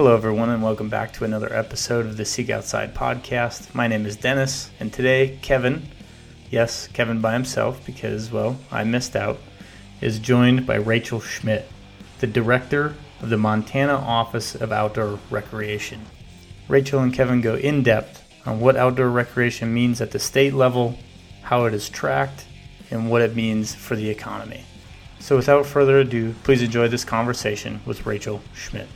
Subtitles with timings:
[0.00, 3.74] Hello, everyone, and welcome back to another episode of the Seek Outside podcast.
[3.74, 5.82] My name is Dennis, and today, Kevin,
[6.50, 9.36] yes, Kevin by himself, because, well, I missed out,
[10.00, 11.68] is joined by Rachel Schmidt,
[12.18, 16.00] the director of the Montana Office of Outdoor Recreation.
[16.66, 20.98] Rachel and Kevin go in depth on what outdoor recreation means at the state level,
[21.42, 22.46] how it is tracked,
[22.90, 24.64] and what it means for the economy.
[25.18, 28.88] So, without further ado, please enjoy this conversation with Rachel Schmidt.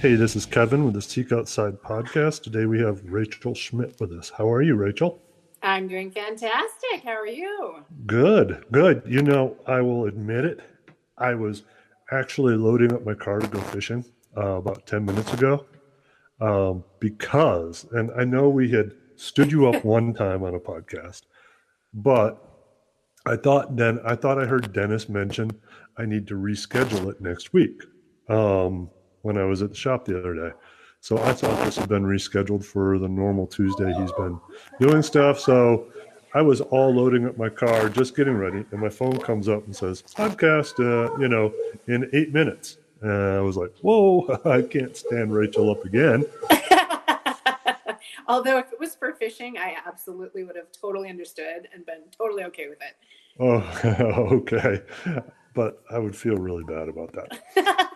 [0.00, 2.44] Hey, this is Kevin with the Seek Outside podcast.
[2.44, 4.30] Today we have Rachel Schmidt with us.
[4.30, 5.20] How are you, Rachel?
[5.60, 7.02] I'm doing fantastic.
[7.02, 7.82] How are you?
[8.06, 9.02] Good, good.
[9.04, 10.60] You know, I will admit it.
[11.18, 11.64] I was
[12.12, 14.04] actually loading up my car to go fishing
[14.36, 15.66] uh, about 10 minutes ago
[16.40, 21.22] um, because, and I know we had stood you up one time on a podcast,
[21.92, 22.40] but
[23.26, 25.50] I thought then I thought I heard Dennis mention
[25.96, 27.82] I need to reschedule it next week.
[28.28, 28.90] Um,
[29.28, 30.50] when I was at the shop the other day.
[31.00, 34.40] So I thought this had been rescheduled for the normal Tuesday he's been
[34.80, 35.38] doing stuff.
[35.38, 35.86] So
[36.32, 39.66] I was all loading up my car, just getting ready, and my phone comes up
[39.66, 41.52] and says, podcast, uh, you know,
[41.86, 42.78] in eight minutes.
[43.02, 46.24] And I was like, whoa, I can't stand Rachel up again.
[48.26, 52.44] Although if it was for fishing, I absolutely would have totally understood and been totally
[52.44, 52.96] okay with it.
[53.38, 53.62] Oh,
[54.38, 54.82] okay.
[55.54, 57.90] But I would feel really bad about that.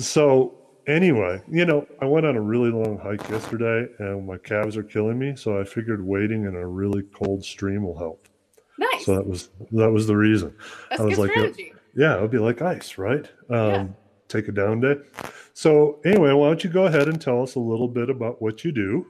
[0.00, 0.54] So
[0.86, 4.82] anyway, you know, I went on a really long hike yesterday and my calves are
[4.82, 5.34] killing me.
[5.36, 8.28] So I figured waiting in a really cold stream will help.
[8.78, 9.06] Nice.
[9.06, 10.54] So that was that was the reason.
[10.90, 11.72] That's I was good like, strategy.
[11.94, 13.26] yeah, it would be like ice, right?
[13.50, 13.86] Um, Yeah.
[14.28, 14.96] Take a down day.
[15.54, 18.64] So anyway, why don't you go ahead and tell us a little bit about what
[18.64, 19.06] you do?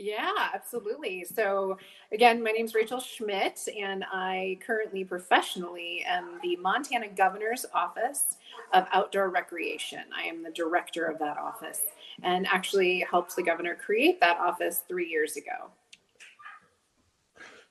[0.00, 1.24] Yeah, absolutely.
[1.24, 1.76] So,
[2.10, 8.36] again, my name is Rachel Schmidt, and I currently professionally am the Montana Governor's Office
[8.72, 10.00] of Outdoor Recreation.
[10.16, 11.82] I am the director of that office
[12.22, 15.70] and actually helped the governor create that office three years ago.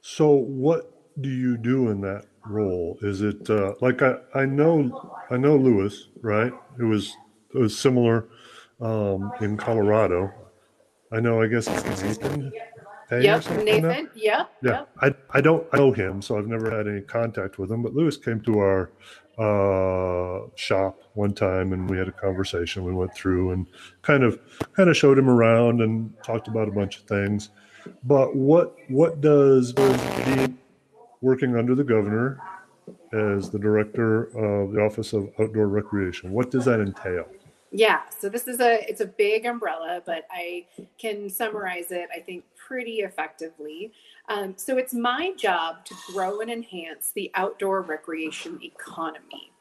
[0.01, 3.00] So what do you do in that role?
[3.01, 6.53] Is it uh, like I, I know I know Luis, right?
[6.79, 7.11] It was
[7.56, 8.28] it was similar
[8.79, 10.31] um, in Colorado.
[11.12, 11.42] I know.
[11.42, 12.52] I guess it's Nathan.
[13.09, 13.50] Hay Yep?
[13.64, 14.09] Nathan.
[14.16, 14.52] Yep.
[14.62, 14.90] Yeah, Yep.
[15.02, 17.81] I I don't know him, so I've never had any contact with him.
[17.81, 18.92] But Luis came to our
[19.40, 22.84] uh, shop one time, and we had a conversation.
[22.84, 23.66] We went through and
[24.03, 24.40] kind of
[24.75, 27.50] kind of showed him around and talked about a bunch of things.
[28.03, 30.59] But what what does being
[31.22, 32.40] working under the governor
[33.14, 36.31] as the director of the Office of Outdoor Recreation?
[36.31, 37.26] What does that entail?
[37.72, 40.66] Yeah, so this is a it's a big umbrella, but I
[40.97, 43.91] can summarize it I think pretty effectively.
[44.28, 49.52] Um, so it's my job to grow and enhance the outdoor recreation economy,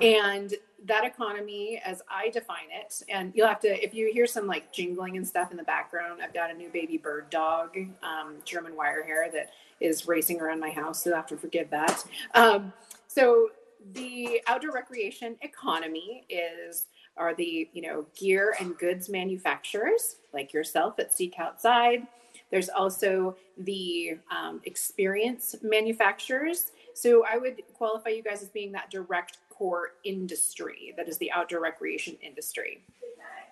[0.00, 0.54] and
[0.84, 4.70] that economy, as I define it, and you'll have to if you hear some like
[4.72, 6.20] jingling and stuff in the background.
[6.22, 9.50] I've got a new baby bird dog, um, German wire hair that
[9.80, 12.04] is racing around my house, so you'll have to forgive that.
[12.34, 12.74] Um,
[13.06, 13.48] so
[13.94, 16.86] the outdoor recreation economy is
[17.18, 22.06] are the you know gear and goods manufacturers like yourself at Seek Outside.
[22.50, 26.72] There's also the um, experience manufacturers.
[26.94, 31.30] So I would qualify you guys as being that direct core industry that is the
[31.32, 32.82] outdoor recreation industry.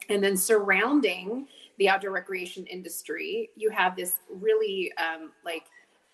[0.08, 5.64] And then surrounding the outdoor recreation industry, you have this really um, like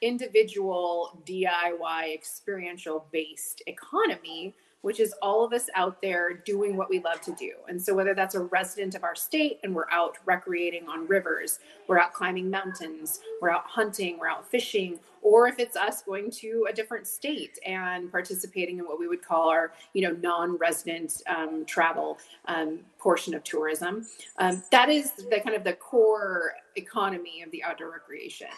[0.01, 7.01] individual DIY experiential based economy which is all of us out there doing what we
[7.01, 7.53] love to do.
[7.69, 11.61] And so, whether that's a resident of our state and we're out recreating on rivers,
[11.89, 16.31] we're out climbing mountains, we're out hunting, we're out fishing, or if it's us going
[16.31, 21.23] to a different state and participating in what we would call our, you know, non-resident
[21.29, 24.07] um, travel um, portion of tourism,
[24.39, 28.49] um, that is the kind of the core economy of the outdoor recreation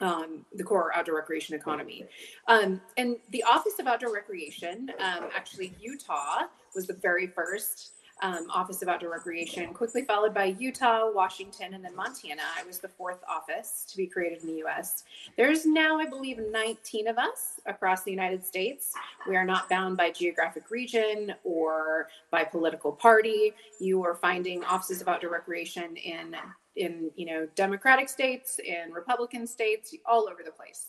[0.00, 2.04] um, the core outdoor recreation economy.
[2.46, 6.42] Um, and the Office of Outdoor Recreation, um, actually, Utah
[6.74, 11.84] was the very first um, Office of Outdoor Recreation, quickly followed by Utah, Washington, and
[11.84, 12.42] then Montana.
[12.58, 15.04] I was the fourth office to be created in the US.
[15.36, 18.92] There's now, I believe, 19 of us across the United States.
[19.28, 23.52] We are not bound by geographic region or by political party.
[23.80, 26.34] You are finding offices of outdoor recreation in
[26.78, 30.86] in you know democratic states in republican states all over the place.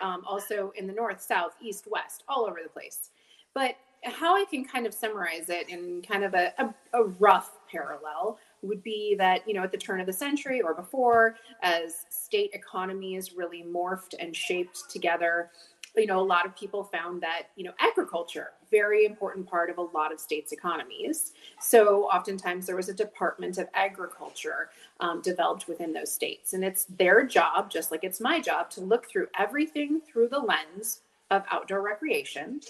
[0.00, 3.10] Um, also in the north south east west all over the place.
[3.54, 7.58] But how i can kind of summarize it in kind of a, a, a rough
[7.70, 12.06] parallel would be that you know at the turn of the century or before as
[12.10, 15.50] state economies really morphed and shaped together
[15.96, 19.78] you know, a lot of people found that, you know, agriculture, very important part of
[19.78, 21.32] a lot of states' economies.
[21.60, 26.54] So oftentimes there was a Department of Agriculture um, developed within those states.
[26.54, 30.38] And it's their job, just like it's my job, to look through everything through the
[30.38, 31.00] lens
[31.30, 32.60] of outdoor recreation,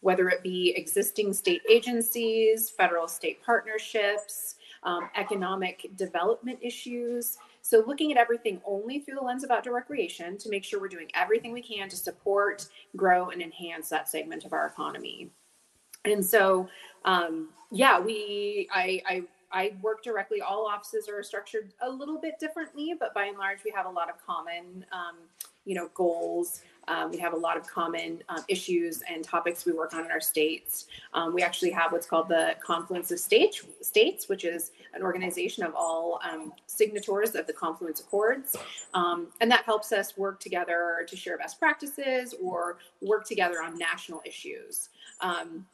[0.00, 7.38] whether it be existing state agencies, federal state partnerships, um, economic development issues.
[7.70, 10.88] So, looking at everything only through the lens of outdoor recreation to make sure we're
[10.88, 15.30] doing everything we can to support, grow, and enhance that segment of our economy.
[16.04, 16.68] And so,
[17.04, 19.22] um, yeah, we, I, I
[19.52, 20.40] I work directly.
[20.40, 23.90] All offices are structured a little bit differently, but by and large, we have a
[23.90, 25.18] lot of common, um,
[25.64, 26.62] you know, goals.
[26.90, 30.10] Um, we have a lot of common um, issues and topics we work on in
[30.10, 30.86] our states.
[31.14, 35.62] Um, we actually have what's called the Confluence of States, states which is an organization
[35.62, 38.56] of all um, signatories of the Confluence Accords.
[38.92, 43.78] Um, and that helps us work together to share best practices or work together on
[43.78, 44.88] national issues.
[45.20, 45.66] Um,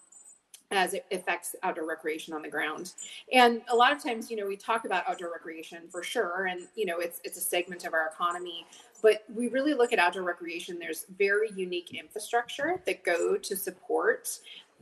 [0.72, 2.92] as it affects outdoor recreation on the ground.
[3.32, 6.66] And a lot of times, you know, we talk about outdoor recreation for sure, and
[6.74, 8.66] you know, it's it's a segment of our economy.
[9.02, 10.78] But we really look at outdoor recreation.
[10.78, 14.28] There's very unique infrastructure that go to support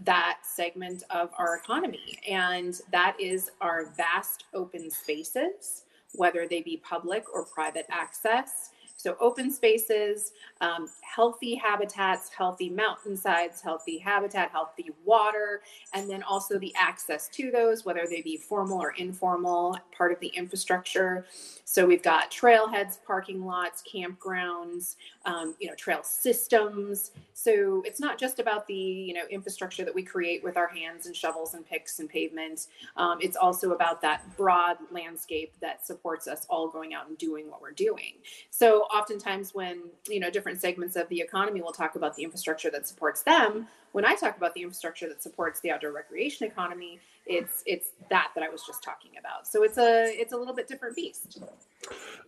[0.05, 5.85] that segment of our economy, and that is our vast open spaces,
[6.15, 8.71] whether they be public or private access
[9.05, 10.33] so open spaces,
[10.65, 15.61] um, healthy habitats, healthy mountainsides, healthy habitat, healthy water,
[15.93, 20.19] and then also the access to those, whether they be formal or informal, part of
[20.21, 21.27] the infrastructure.
[21.67, 24.97] So we've got trailheads, parking lots, campgrounds,
[25.27, 27.11] um, you know, trail systems.
[27.35, 31.07] So it's not just about the you know infrastructure that we create with our hands
[31.07, 32.69] and shovels and picks and pavement.
[32.97, 37.51] Um, it's also about that broad landscape that supports us all going out and doing
[37.51, 38.15] what we're doing.
[38.51, 42.71] So oftentimes when you know different segments of the economy will talk about the infrastructure
[42.71, 43.67] that supports them.
[43.93, 48.31] When i talk about the infrastructure that supports the outdoor recreation economy it's it's that
[48.35, 49.47] that i was just talking about.
[49.47, 51.39] So it's a it's a little bit different beast.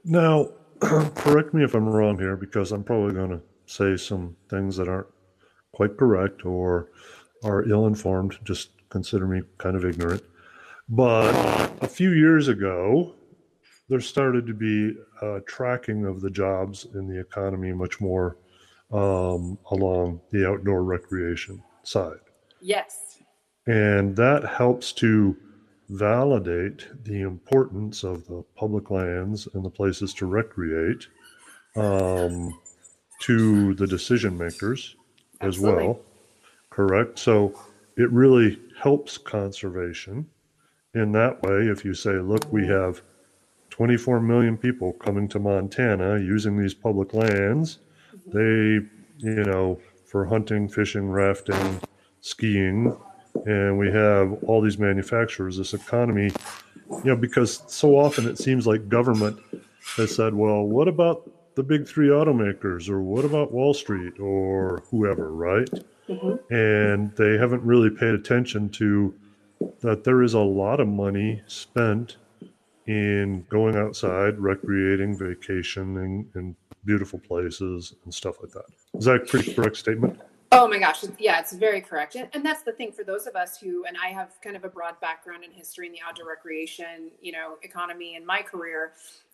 [0.04, 0.50] Now
[0.80, 4.88] correct me if i'm wrong here because i'm probably going to say some things that
[4.88, 5.06] aren't
[5.72, 6.90] quite correct or
[7.44, 10.22] are ill informed just consider me kind of ignorant.
[10.88, 11.32] But
[11.82, 13.14] a few years ago
[13.88, 18.36] there started to be a tracking of the jobs in the economy much more
[18.92, 22.18] um, along the outdoor recreation side.
[22.60, 23.18] Yes.
[23.66, 25.36] And that helps to
[25.88, 31.06] validate the importance of the public lands and the places to recreate
[31.76, 32.58] um,
[33.20, 34.96] to the decision makers
[35.40, 35.48] Absolutely.
[35.50, 36.00] as well.
[36.70, 37.18] Correct.
[37.18, 37.58] So
[37.96, 40.26] it really helps conservation
[40.94, 41.68] in that way.
[41.68, 43.02] If you say, look, we have
[43.76, 47.78] 24 million people coming to Montana using these public lands.
[48.26, 48.80] They,
[49.18, 51.80] you know, for hunting, fishing, rafting,
[52.22, 52.96] skiing,
[53.44, 56.30] and we have all these manufacturers, this economy,
[56.90, 59.38] you know, because so often it seems like government
[59.98, 64.82] has said, well, what about the big three automakers or what about Wall Street or
[64.90, 65.68] whoever, right?
[66.08, 66.54] Mm-hmm.
[66.54, 69.14] And they haven't really paid attention to
[69.80, 72.16] that there is a lot of money spent
[72.86, 78.66] in going outside, recreating, vacationing in beautiful places and stuff like that.
[78.94, 80.20] Is that a pretty correct statement?
[80.52, 82.16] Oh my gosh, yeah, it's very correct.
[82.16, 84.68] And that's the thing for those of us who, and I have kind of a
[84.68, 88.92] broad background in history in the outdoor recreation, you know, economy in my career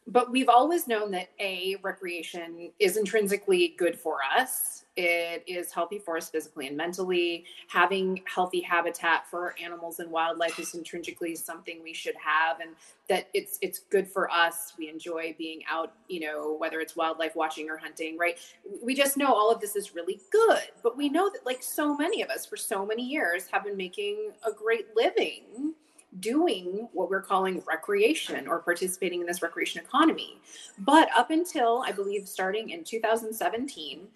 [0.09, 4.85] but we've always known that a recreation is intrinsically good for us.
[4.97, 7.45] It is healthy for us physically and mentally.
[7.69, 12.71] Having healthy habitat for animals and wildlife is intrinsically something we should have and
[13.09, 14.75] that it's it's good for us.
[14.77, 18.39] We enjoy being out you know whether it's wildlife watching or hunting right?
[18.83, 21.97] We just know all of this is really good but we know that like so
[21.97, 25.75] many of us for so many years have been making a great living
[26.21, 30.39] doing what we're calling recreation or participating in this recreation economy.
[30.79, 34.09] But up until I believe starting in 2017,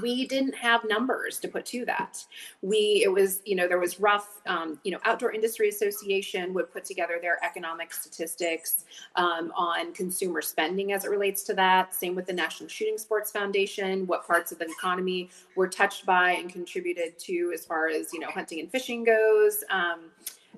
[0.00, 2.24] we didn't have numbers to put to that.
[2.62, 6.72] We it was you know there was rough um, you know outdoor industry association would
[6.72, 8.84] put together their economic statistics
[9.16, 11.94] um, on consumer spending as it relates to that.
[11.94, 16.32] Same with the national shooting sports foundation what parts of the economy were touched by
[16.32, 19.64] and contributed to as far as you know hunting and fishing goes.
[19.70, 20.10] Um,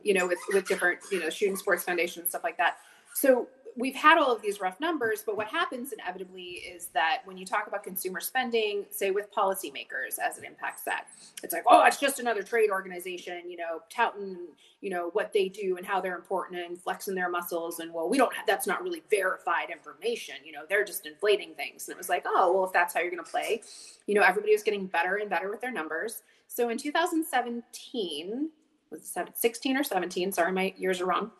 [0.02, 2.78] you know, with with different, you know, shooting sports foundation and stuff like that.
[3.14, 7.38] So we've had all of these rough numbers, but what happens inevitably is that when
[7.38, 11.06] you talk about consumer spending, say with policymakers as it impacts that,
[11.44, 14.36] it's like, oh, it's just another trade organization, you know, touting,
[14.80, 17.78] you know, what they do and how they're important and flexing their muscles.
[17.78, 20.34] And well, we don't have, that's not really verified information.
[20.44, 21.86] You know, they're just inflating things.
[21.86, 23.62] And it was like, oh, well, if that's how you're going to play,
[24.08, 26.22] you know, everybody was getting better and better with their numbers.
[26.48, 28.50] So in 2017,
[28.90, 30.32] was it 16 or 17?
[30.32, 31.30] Sorry, my years are wrong.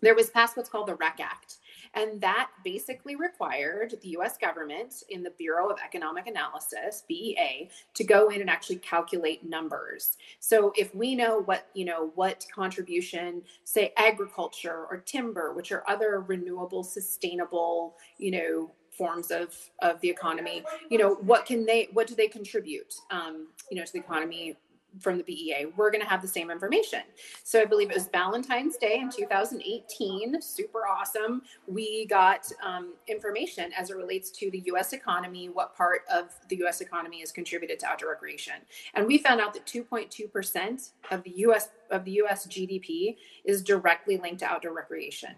[0.00, 1.58] There was passed what's called the REC Act.
[1.94, 8.04] And that basically required the US government in the Bureau of Economic Analysis, BEA, to
[8.04, 10.16] go in and actually calculate numbers.
[10.40, 15.84] So if we know what, you know, what contribution, say agriculture or timber, which are
[15.88, 21.88] other renewable, sustainable, you know, forms of of the economy you know what can they
[21.94, 24.54] what do they contribute um, you know to the economy
[25.00, 27.00] from the BEA, we're going to have the same information.
[27.42, 30.40] So I believe it was Valentine's Day in 2018.
[30.40, 31.42] Super awesome.
[31.66, 34.92] We got um, information as it relates to the U.S.
[34.92, 36.80] economy, what part of the U.S.
[36.80, 38.54] economy is contributed to outdoor recreation,
[38.94, 41.70] and we found out that 2.2 percent of the U.S.
[41.90, 42.46] of the U.S.
[42.46, 45.34] GDP is directly linked to outdoor recreation.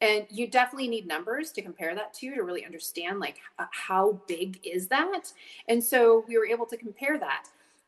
[0.00, 4.60] And you definitely need numbers to compare that to to really understand like how big
[4.64, 5.32] is that.
[5.68, 7.46] And so we were able to compare that.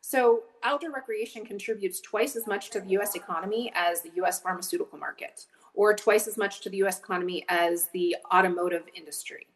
[0.09, 4.97] So, outdoor recreation contributes twice as much to the US economy as the US pharmaceutical
[4.97, 9.47] market, or twice as much to the US economy as the automotive industry.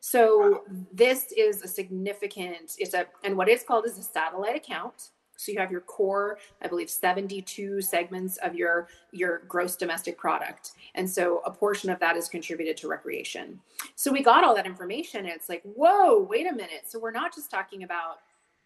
[0.00, 5.10] So, this is a significant, it's a, and what it's called is a satellite account.
[5.36, 10.72] So you have your core, I believe, 72 segments of your your gross domestic product,
[10.94, 13.60] and so a portion of that is contributed to recreation.
[13.96, 16.84] So we got all that information, and it's like, whoa, wait a minute.
[16.88, 18.18] So we're not just talking about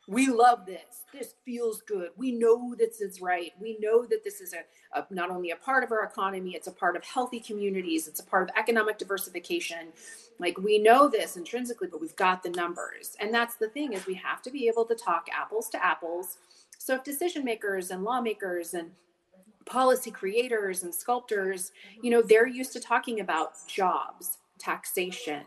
[0.07, 1.05] we love this.
[1.13, 2.11] This feels good.
[2.17, 3.53] We know this is right.
[3.61, 6.67] We know that this is a, a, not only a part of our economy, it's
[6.67, 9.93] a part of healthy communities, it's a part of economic diversification.
[10.39, 13.17] Like we know this intrinsically, but we've got the numbers.
[13.21, 16.39] And that's the thing is we have to be able to talk apples to apples.
[16.79, 18.91] So if decision makers and lawmakers and
[19.65, 25.42] policy creators and sculptors, you know, they're used to talking about jobs taxation.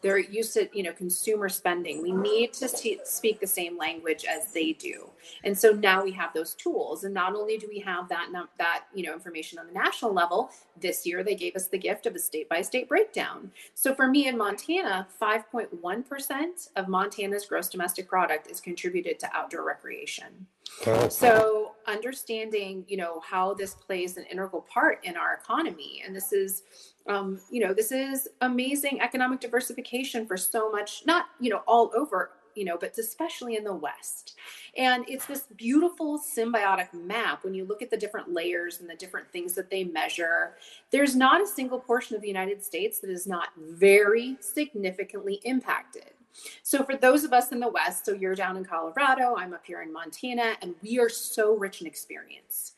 [0.00, 2.02] They're used to you know consumer spending.
[2.02, 5.10] We need to speak the same language as they do.
[5.44, 7.04] And so now we have those tools.
[7.04, 10.50] And not only do we have that that you know information on the national level
[10.80, 13.50] this year they gave us the gift of a state by state breakdown.
[13.74, 19.64] So for me in montana 5.1% of montana's gross domestic product is contributed to outdoor
[19.64, 20.46] recreation
[21.08, 26.32] so understanding you know how this plays an integral part in our economy and this
[26.32, 26.62] is
[27.08, 31.90] um, you know, this is amazing economic diversification for so much, not, you know, all
[31.96, 34.36] over, you know, but especially in the West.
[34.76, 38.94] And it's this beautiful symbiotic map when you look at the different layers and the
[38.94, 40.54] different things that they measure.
[40.90, 46.12] There's not a single portion of the United States that is not very significantly impacted.
[46.62, 49.64] So, for those of us in the West, so you're down in Colorado, I'm up
[49.66, 52.72] here in Montana, and we are so rich in experience.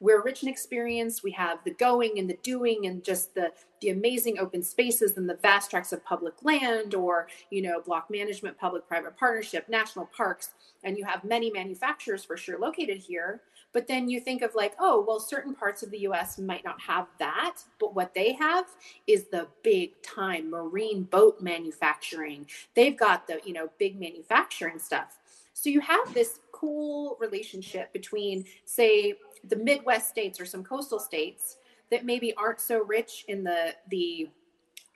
[0.00, 1.22] We're rich in experience.
[1.22, 3.52] We have the going and the doing and just the
[3.82, 8.10] the amazing open spaces and the vast tracts of public land or you know block
[8.10, 10.50] management public private partnership national parks.
[10.84, 14.74] And you have many manufacturers for sure located here but then you think of like
[14.78, 18.66] oh well certain parts of the us might not have that but what they have
[19.06, 22.46] is the big time marine boat manufacturing.
[22.74, 25.18] They've got the you know big manufacturing stuff.
[25.54, 29.14] So you have this cool relationship between say
[29.48, 31.56] the Midwest states or some coastal states
[31.90, 34.28] that maybe aren't so rich in the the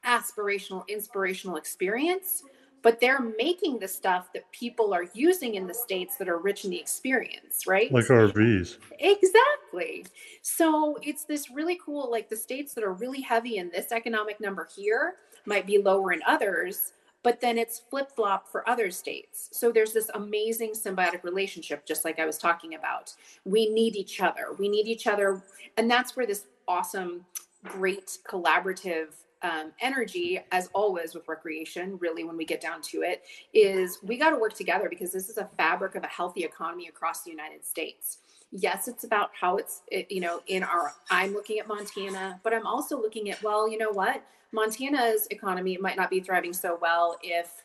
[0.04, 2.42] aspirational inspirational experience
[2.84, 6.64] but they're making the stuff that people are using in the states that are rich
[6.64, 10.06] in the experience right like rvs exactly
[10.42, 14.40] so it's this really cool like the states that are really heavy in this economic
[14.40, 16.92] number here might be lower in others
[17.24, 19.48] but then it's flip flop for other states.
[19.50, 23.14] So there's this amazing symbiotic relationship, just like I was talking about.
[23.46, 24.48] We need each other.
[24.58, 25.42] We need each other.
[25.78, 27.24] And that's where this awesome,
[27.64, 29.14] great collaborative
[29.44, 33.22] um, energy, as always with recreation, really, when we get down to it,
[33.52, 36.88] is we got to work together because this is a fabric of a healthy economy
[36.88, 38.18] across the United States
[38.56, 42.54] yes it's about how it's it, you know in our i'm looking at montana but
[42.54, 44.22] i'm also looking at well you know what
[44.54, 47.64] Montana's economy might not be thriving so well if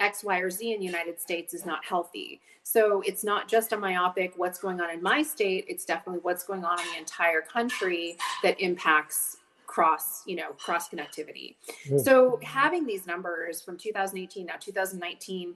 [0.00, 2.40] X, Y, or Z in the United States is not healthy.
[2.64, 6.44] So it's not just a myopic what's going on in my state, it's definitely what's
[6.44, 9.36] going on in the entire country that impacts
[9.74, 11.56] cross, you know, cross connectivity.
[11.86, 11.98] Mm-hmm.
[11.98, 15.54] So having these numbers from 2018 now 2019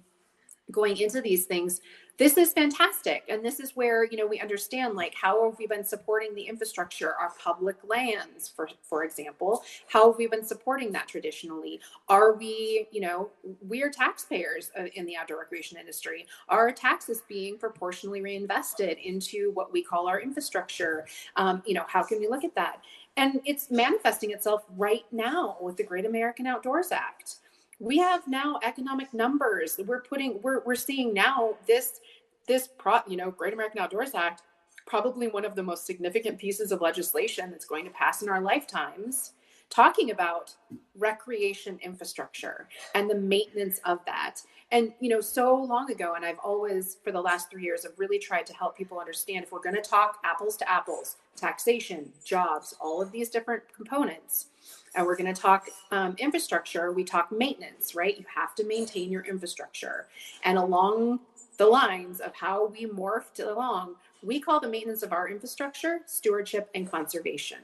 [0.73, 1.81] going into these things
[2.19, 3.23] this is fantastic.
[3.29, 6.43] And this is where you know we understand like how have we been supporting the
[6.43, 9.63] infrastructure our public lands for for example?
[9.87, 11.81] How have we been supporting that traditionally?
[12.09, 13.31] Are we you know
[13.67, 16.27] we are taxpayers uh, in the outdoor recreation industry.
[16.49, 21.07] Are taxes being proportionally reinvested into what we call our infrastructure?
[21.37, 22.83] Um, you know how can we look at that
[23.19, 27.37] and it's manifesting itself right now with the great american outdoors act.
[27.81, 32.01] We have now economic numbers we're putting we're, we're seeing now this
[32.47, 34.43] this pro you know great american outdoors act
[34.87, 38.41] probably one of the most significant pieces of legislation that's going to pass in our
[38.41, 39.33] lifetimes
[39.71, 40.55] talking about
[40.97, 46.39] recreation infrastructure and the maintenance of that and you know so long ago and i've
[46.43, 49.61] always for the last three years have really tried to help people understand if we're
[49.61, 54.47] going to talk apples to apples taxation jobs all of these different components
[54.95, 58.19] and we're going to talk um, infrastructure, we talk maintenance, right?
[58.19, 60.07] You have to maintain your infrastructure.
[60.45, 61.21] And along
[61.57, 66.69] the lines of how we morphed along, we call the maintenance of our infrastructure stewardship
[66.75, 67.59] and conservation.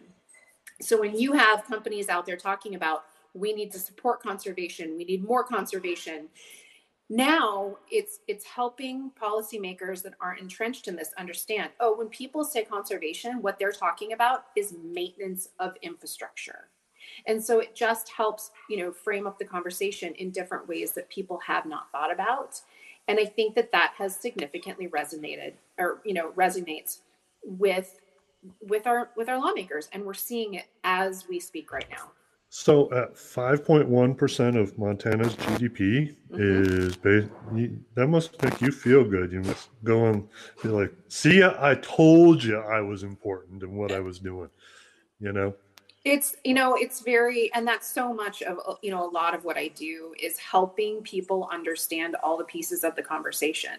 [0.80, 5.04] So when you have companies out there talking about we need to support conservation, we
[5.04, 6.28] need more conservation,
[7.10, 12.64] now it's it's helping policymakers that aren't entrenched in this understand oh when people say
[12.64, 16.70] conservation what they're talking about is maintenance of infrastructure
[17.26, 21.08] and so it just helps, you know, frame up the conversation in different ways that
[21.08, 22.60] people have not thought about.
[23.08, 26.98] And I think that that has significantly resonated or, you know, resonates
[27.44, 28.00] with
[28.60, 32.10] with our with our lawmakers and we're seeing it as we speak right now.
[32.56, 36.36] So at 5.1% of Montana's GDP mm-hmm.
[36.38, 37.28] is based,
[37.96, 39.32] that must make you feel good.
[39.32, 40.28] You must go and
[40.62, 44.50] be like, see, I told you I was important and what I was doing,
[45.18, 45.52] you know?
[46.04, 49.44] It's you know it's very and that's so much of you know a lot of
[49.44, 53.78] what i do is helping people understand all the pieces of the conversation.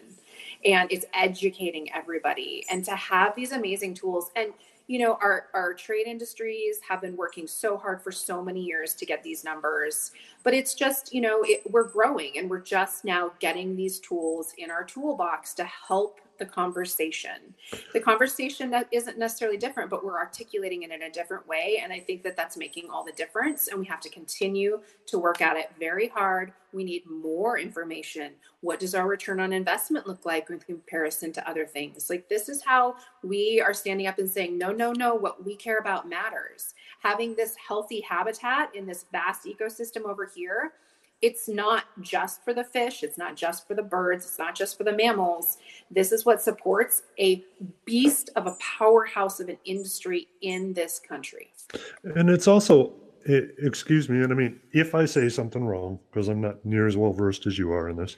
[0.64, 2.66] And it's educating everybody.
[2.72, 4.54] And to have these amazing tools and
[4.88, 8.94] you know our our trade industries have been working so hard for so many years
[8.96, 10.12] to get these numbers.
[10.44, 14.54] But it's just you know it, we're growing and we're just now getting these tools
[14.58, 17.54] in our toolbox to help the conversation.
[17.94, 21.80] The conversation that isn't necessarily different, but we're articulating it in a different way.
[21.82, 23.68] And I think that that's making all the difference.
[23.68, 26.54] And we have to continue to work at it very hard.
[26.74, 28.34] We need more information.
[28.62, 32.10] What does our return on investment look like in comparison to other things?
[32.10, 35.56] Like, this is how we are standing up and saying, no, no, no, what we
[35.56, 36.74] care about matters.
[37.00, 40.74] Having this healthy habitat in this vast ecosystem over here
[41.22, 44.78] it's not just for the fish, it's not just for the birds, it's not just
[44.78, 45.58] for the mammals.
[45.90, 47.44] This is what supports a
[47.86, 51.52] beast of a powerhouse of an industry in this country.
[52.04, 52.94] And it's also,
[53.26, 56.98] excuse me, and I mean, if I say something wrong, because I'm not near as
[56.98, 58.18] well versed as you are in this,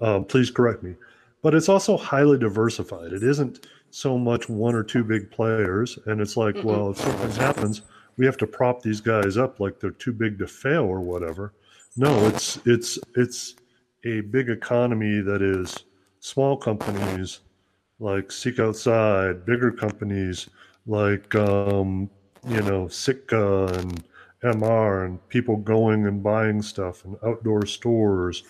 [0.00, 0.94] um, please correct me.
[1.42, 3.12] But it's also highly diversified.
[3.12, 5.98] It isn't so much one or two big players.
[6.06, 6.68] And it's like, mm-hmm.
[6.68, 7.82] well, if something happens,
[8.16, 11.52] we have to prop these guys up like they're too big to fail or whatever.
[11.96, 13.54] No, it's it's it's
[14.04, 15.84] a big economy that is
[16.20, 17.40] small companies
[18.00, 20.48] like Seek Outside, bigger companies
[20.86, 22.08] like um,
[22.48, 24.02] you know Sitka and
[24.42, 28.42] MR, and people going and buying stuff, and outdoor stores,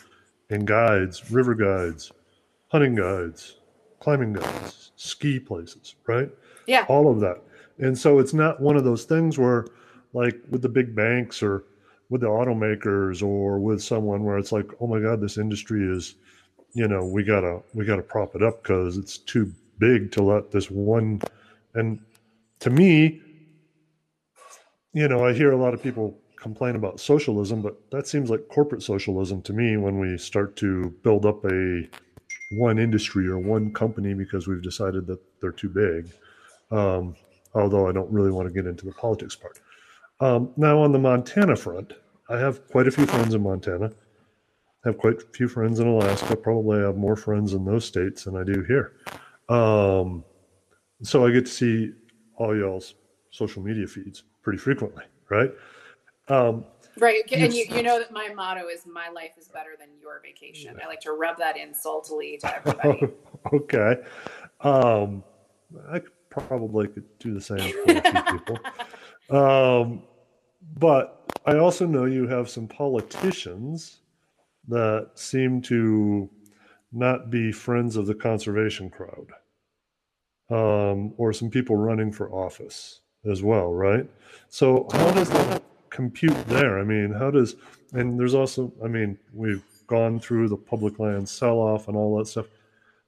[0.51, 2.13] and guides, river guides,
[2.69, 3.57] hunting guides,
[3.99, 6.31] climbing guides, ski places, right?
[6.67, 7.43] Yeah, all of that.
[7.79, 9.67] And so it's not one of those things where,
[10.13, 11.65] like with the big banks or
[12.13, 16.17] with the automakers or with someone where it's like, oh my God, this industry is,
[16.75, 20.51] you know, we gotta we gotta prop it up because it's too big to let
[20.51, 21.23] this one.
[21.73, 21.99] And
[22.61, 23.23] to me,
[24.93, 28.47] you know, I hear a lot of people complain about socialism, but that seems like
[28.49, 31.89] corporate socialism to me when we start to build up a
[32.51, 36.13] one industry or one company because we've decided that they're too big.
[36.71, 37.17] Um,
[37.55, 39.59] although I don't really want to get into the politics part.
[40.23, 41.95] Um, now, on the Montana front,
[42.31, 43.91] I have quite a few friends in Montana.
[44.85, 46.37] I have quite a few friends in Alaska.
[46.37, 48.93] Probably have more friends in those states than I do here.
[49.49, 50.23] Um,
[51.03, 51.93] so I get to see
[52.37, 52.95] all y'all's
[53.31, 55.51] social media feeds pretty frequently, right?
[56.29, 56.67] Um,
[57.01, 57.25] right.
[57.33, 60.79] And you, you know that my motto is my life is better than your vacation.
[60.81, 63.09] I like to rub that in saltily to everybody.
[63.53, 63.97] okay.
[64.61, 65.25] Um,
[65.91, 68.59] I probably could do the same for a few people.
[69.31, 70.03] Um,
[70.79, 74.01] but I also know you have some politicians
[74.69, 76.31] that seem to
[76.93, 79.33] not be friends of the conservation crowd,
[80.51, 84.09] um, or some people running for office as well, right?
[84.49, 86.79] So how does that compute there?
[86.79, 87.57] I mean, how does
[87.93, 92.17] and there's also, I mean, we've gone through the public land sell off and all
[92.19, 92.47] that stuff.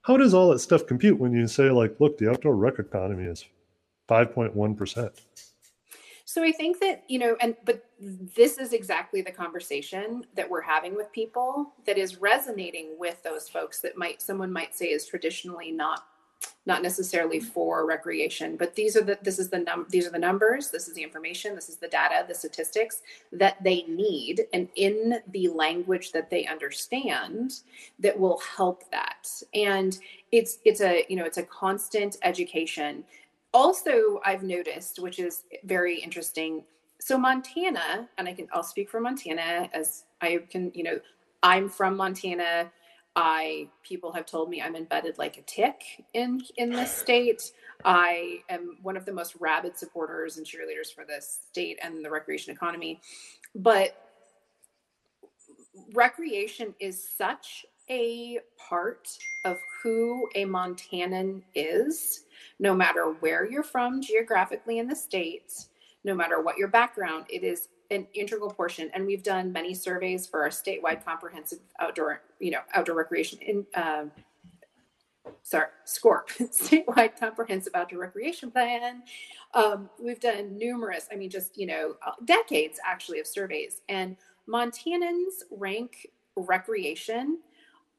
[0.03, 3.24] how does all that stuff compute when you say like, look, the outdoor rec economy
[3.24, 3.46] is
[4.09, 5.11] 5.1%?
[6.35, 10.62] So I think that, you know, and but this is exactly the conversation that we're
[10.62, 15.07] having with people that is resonating with those folks that might someone might say is
[15.07, 16.09] traditionally not
[16.66, 18.57] not necessarily for recreation.
[18.57, 21.05] But these are the this is the num these are the numbers this is the
[21.05, 24.47] information this is the data the statistics that they need.
[24.53, 27.61] And in the language that they understand
[28.01, 29.31] that will help that.
[29.55, 29.97] And
[30.33, 33.05] it's it's a you know it's a constant education
[33.55, 36.62] also i've noticed which is very interesting
[37.01, 41.01] so montana and i can i'll speak for montana as i can you know
[41.43, 42.71] i'm from montana
[43.17, 45.83] I people have told me I'm embedded like a tick
[46.14, 47.43] in in this state.
[47.85, 52.11] I am one of the most rabid supporters and cheerleaders for this state and the
[52.11, 53.01] recreation economy.
[53.55, 53.97] But
[55.93, 59.09] recreation is such a part
[59.45, 62.23] of who a Montanan is,
[62.59, 65.68] no matter where you're from geographically in the States,
[66.05, 68.90] no matter what your background, it is an integral portion.
[68.94, 73.66] And we've done many surveys for our statewide comprehensive outdoor, you know, outdoor recreation in,
[73.75, 74.05] uh,
[75.42, 79.03] sorry, SCORP, statewide comprehensive outdoor recreation plan.
[79.55, 83.83] Um, we've done numerous, I mean, just, you know, decades actually of surveys.
[83.88, 84.16] And
[84.49, 87.38] Montanans rank recreation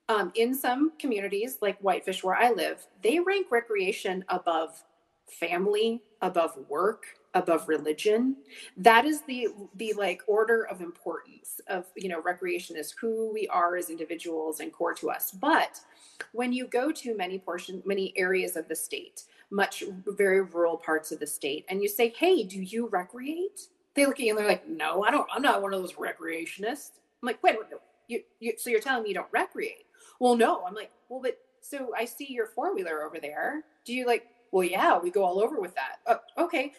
[0.08, 4.84] um, in some communities like Whitefish, where I live, they rank recreation above
[5.28, 8.38] family, above work, above religion.
[8.78, 13.48] That is the the like order of importance of you know recreation is who we
[13.50, 15.32] are as individuals and core to us.
[15.32, 15.80] But
[16.32, 21.12] when you go to many portion many areas of the state much very rural parts
[21.12, 23.68] of the state and you say hey do you recreate?
[23.94, 25.94] They look at you and they're like no i don't i'm not one of those
[25.94, 26.92] recreationists.
[27.22, 27.82] I'm like wait, wait, wait.
[28.08, 29.86] You, you so you're telling me you don't recreate
[30.20, 33.64] well no i'm like well but so i see your four-wheeler over there.
[33.86, 35.98] Do you like well yeah we go all over with that.
[36.06, 36.74] Uh, okay.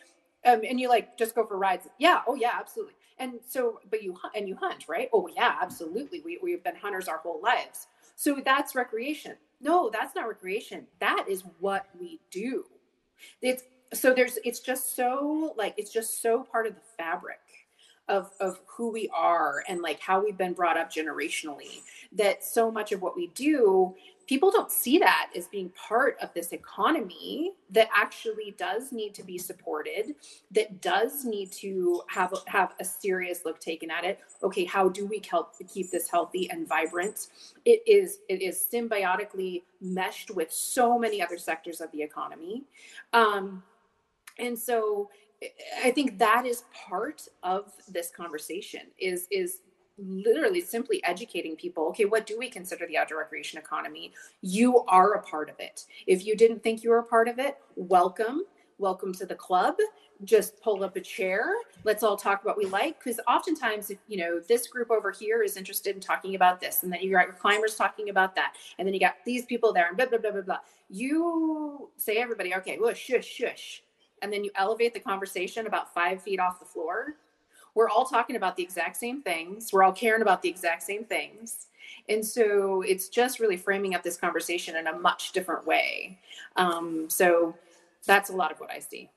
[0.44, 1.88] Um, and you like just go for rides.
[1.98, 2.94] Yeah oh yeah absolutely.
[3.18, 5.08] And so but you and you hunt right?
[5.12, 6.20] Oh yeah absolutely.
[6.24, 7.88] We, we've been hunters our whole lives.
[8.14, 9.34] So that's recreation.
[9.60, 10.86] No that's not recreation.
[11.00, 12.64] That is what we do.
[13.42, 17.38] It's so there's it's just so like it's just so part of the fabric
[18.08, 21.80] of of who we are and like how we've been brought up generationally
[22.12, 23.94] that so much of what we do
[24.26, 29.22] people don't see that as being part of this economy that actually does need to
[29.22, 30.14] be supported
[30.50, 34.20] that does need to have have a serious look taken at it.
[34.42, 37.28] Okay how do we help keep this healthy and vibrant?
[37.64, 42.64] It is it is symbiotically meshed with so many other sectors of the economy.
[43.12, 43.62] Um,
[44.38, 45.08] and so
[45.84, 46.18] i think mm-hmm.
[46.18, 49.60] that is part of this conversation is is
[49.98, 54.12] literally simply educating people okay what do we consider the outdoor recreation economy?
[54.42, 55.84] You are a part of it.
[56.06, 58.42] If you didn't think you were a part of it welcome.
[58.78, 59.76] Welcome to the club.
[60.24, 61.54] Just pull up a chair.
[61.84, 65.10] Let's all talk about what we like because oftentimes if you know this group over
[65.10, 68.34] here is interested in talking about this and then you got your climbers talking about
[68.34, 70.58] that and then you got these people there and blah blah blah blah blah.
[70.90, 73.82] You say everybody okay well shush shush
[74.22, 77.16] and then you elevate the conversation about five feet off the floor
[77.76, 79.70] we're all talking about the exact same things.
[79.70, 81.66] We're all caring about the exact same things.
[82.08, 86.18] And so it's just really framing up this conversation in a much different way.
[86.56, 87.54] Um, so
[88.06, 89.10] that's a lot of what I see.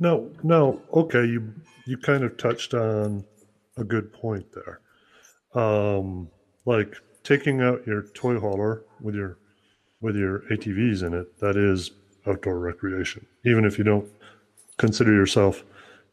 [0.00, 1.24] No, no, okay.
[1.24, 1.52] You
[1.84, 3.24] you kind of touched on
[3.76, 4.80] a good point there.
[5.54, 6.30] Um,
[6.64, 9.36] like taking out your toy hauler with your
[10.00, 11.90] with your ATVs in it, that is
[12.26, 13.26] outdoor recreation.
[13.44, 14.08] Even if you don't
[14.78, 15.64] consider yourself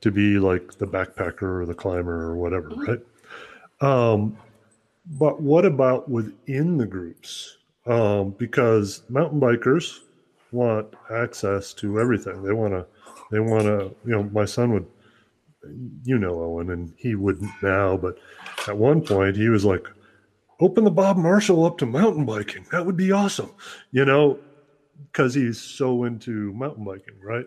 [0.02, 2.92] to be like the backpacker or the climber or whatever, mm-hmm.
[2.92, 3.02] right?
[3.82, 4.38] Um,
[5.06, 7.58] but what about within the groups?
[7.86, 10.00] Um, because mountain bikers
[10.52, 12.44] want access to everything.
[12.44, 12.86] They want to,
[13.32, 14.86] they want to, you know, my son would,
[16.04, 18.18] you know, Owen, and he wouldn't now, but
[18.68, 19.88] at one point he was like,
[20.60, 22.66] open the Bob Marshall up to mountain biking.
[22.72, 23.52] That would be awesome,
[23.92, 24.40] you know,
[25.12, 27.46] because he's so into mountain biking, right?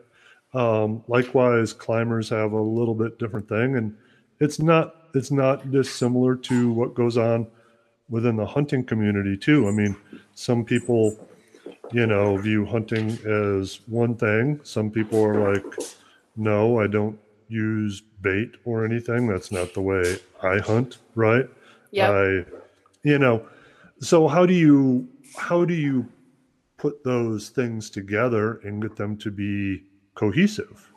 [0.54, 3.96] Um, likewise, climbers have a little bit different thing, and
[4.40, 7.46] it's not it's not dissimilar to what goes on
[8.08, 9.68] within the hunting community too.
[9.68, 9.96] I mean,
[10.34, 11.18] some people,
[11.92, 14.60] you know, view hunting as one thing.
[14.64, 15.64] Some people are like,
[16.36, 19.26] no, I don't use bait or anything.
[19.26, 21.48] That's not the way I hunt, right?
[21.90, 22.10] Yeah.
[22.10, 22.44] I,
[23.02, 23.46] you know,
[24.00, 26.06] so how do you how do you
[26.82, 29.84] put those things together and get them to be
[30.16, 30.92] cohesive.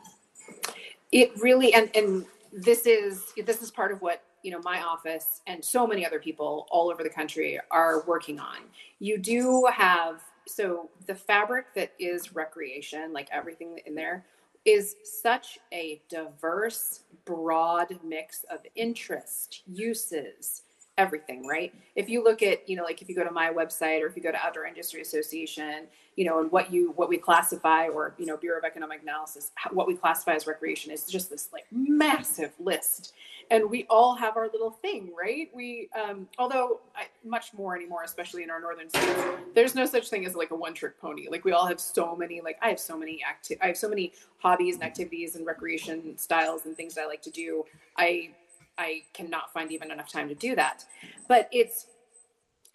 [1.12, 5.42] It really and and this is this is part of what you know my office
[5.46, 8.56] and so many other people all over the country are working on.
[8.98, 14.26] You do have so the fabric that is recreation, like everything in there,
[14.64, 20.62] is such a diverse, broad mix of interest, uses,
[20.98, 21.74] everything, right?
[21.94, 24.16] If you look at, you know, like if you go to my website or if
[24.16, 28.14] you go to Outdoor Industry Association, you know, and what you what we classify or
[28.18, 31.66] you know Bureau of Economic Analysis, what we classify as recreation is just this like
[31.70, 33.12] massive list,
[33.50, 35.50] and we all have our little thing, right?
[35.54, 39.20] We, um, although I, much more anymore, especially in our northern states,
[39.54, 41.28] there's no such thing as like a one trick pony.
[41.30, 43.88] Like we all have so many, like I have so many acti- I have so
[43.88, 47.64] many hobbies and activities and recreation styles and things that I like to do.
[47.96, 48.30] I
[48.78, 50.84] I cannot find even enough time to do that.
[51.28, 51.86] But it's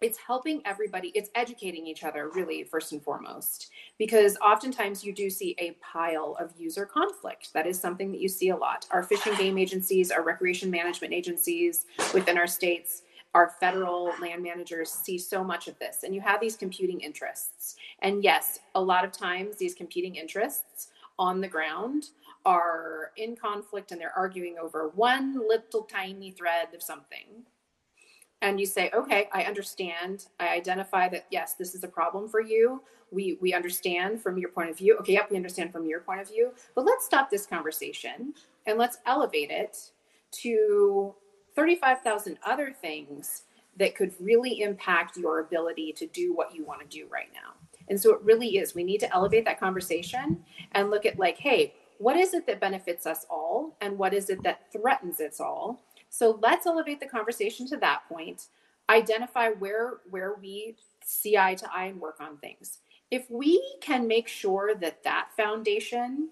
[0.01, 3.69] it's helping everybody it's educating each other really first and foremost.
[3.99, 7.53] Because oftentimes you do see a pile of user conflict.
[7.53, 8.87] That is something that you see a lot.
[8.91, 14.43] Our fish and game agencies our recreation management agencies within our states our federal land
[14.43, 16.03] managers see so much of this.
[16.03, 17.77] And you have these competing interests.
[18.01, 20.87] And yes a lot of times these competing interests
[21.19, 22.05] on the ground
[22.45, 27.43] are in conflict and they're arguing over one little tiny thread of something.
[28.41, 30.27] And you say okay i understand.
[30.39, 32.82] I identify that yes this is a problem for you.
[33.12, 34.97] We we understand from your point of view.
[34.97, 36.51] Okay yep we understand from your point of view.
[36.75, 38.34] But let's stop this conversation
[38.65, 39.91] and let's elevate it
[40.32, 41.13] to
[41.56, 43.43] 35,000 other things
[43.77, 47.54] that could really impact your ability to do what you want to do right now.
[47.88, 48.73] And so it really is.
[48.73, 52.59] We need to elevate that conversation and look at like hey what is it that
[52.59, 55.83] benefits us all and what is it that threatens us all?
[56.09, 58.47] So let's elevate the conversation to that point.
[58.89, 62.79] Identify where where we see eye to eye and work on things.
[63.11, 66.29] If we can make sure that that foundation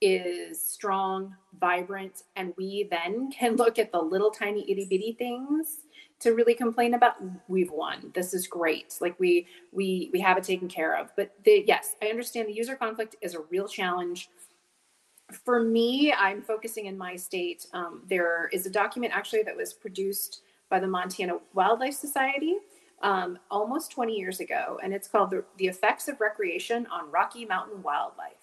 [0.00, 5.80] is strong vibrant and we then can look at the little tiny itty bitty things
[6.20, 7.16] to really complain about
[7.48, 8.10] we've won.
[8.14, 8.94] This is great.
[9.00, 11.10] Like we we we have it taken care of.
[11.14, 14.30] But the, yes i understand the user conflict is a real challenge
[15.32, 17.66] for me, I'm focusing in my state.
[17.72, 22.56] Um, there is a document actually that was produced by the Montana Wildlife Society
[23.02, 27.44] um, almost 20 years ago, and it's called the, the Effects of Recreation on Rocky
[27.44, 28.34] Mountain Wildlife.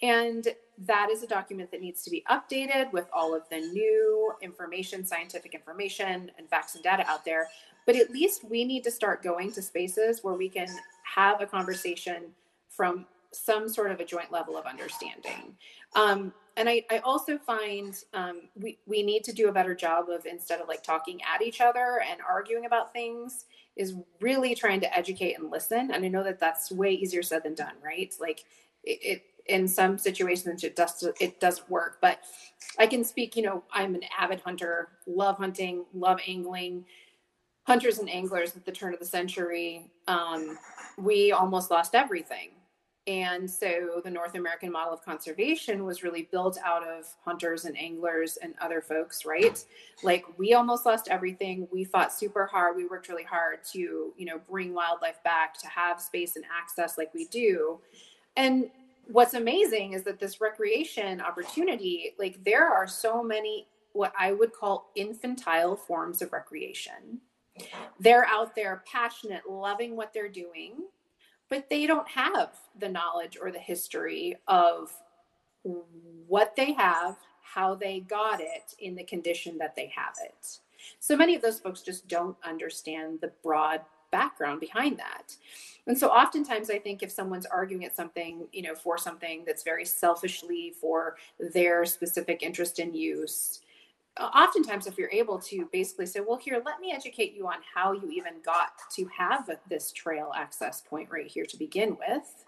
[0.00, 0.48] And
[0.78, 5.04] that is a document that needs to be updated with all of the new information,
[5.04, 7.48] scientific information, and facts and data out there.
[7.86, 10.68] But at least we need to start going to spaces where we can
[11.14, 12.32] have a conversation
[12.68, 15.56] from some sort of a joint level of understanding.
[15.94, 20.10] Um, and I, I also find um, we, we need to do a better job
[20.10, 24.80] of instead of like talking at each other and arguing about things is really trying
[24.80, 25.90] to educate and listen.
[25.92, 28.14] And i know that that's way easier said than done right?
[28.20, 28.44] Like
[28.84, 31.98] it, it in some situations it does it doesn't work.
[32.00, 32.20] But
[32.78, 36.84] i can speak you know i'm an avid hunter love hunting love angling.
[37.64, 40.58] Hunters and anglers at the turn of the century um,
[40.98, 42.50] we almost lost everything
[43.06, 47.76] and so the North American model of conservation was really built out of hunters and
[47.76, 49.64] anglers and other folks, right?
[50.04, 51.66] Like we almost lost everything.
[51.72, 52.76] We fought super hard.
[52.76, 56.96] We worked really hard to, you know, bring wildlife back, to have space and access
[56.96, 57.80] like we do.
[58.36, 58.70] And
[59.08, 64.52] what's amazing is that this recreation opportunity, like there are so many what I would
[64.52, 67.20] call infantile forms of recreation.
[68.00, 70.84] They're out there passionate, loving what they're doing
[71.52, 74.90] but they don't have the knowledge or the history of
[76.26, 80.60] what they have, how they got it in the condition that they have it.
[80.98, 85.36] So many of those folks just don't understand the broad background behind that.
[85.86, 89.62] And so oftentimes I think if someone's arguing at something, you know, for something that's
[89.62, 93.60] very selfishly for their specific interest in use,
[94.20, 97.92] oftentimes if you're able to basically say well here let me educate you on how
[97.92, 102.44] you even got to have this trail access point right here to begin with.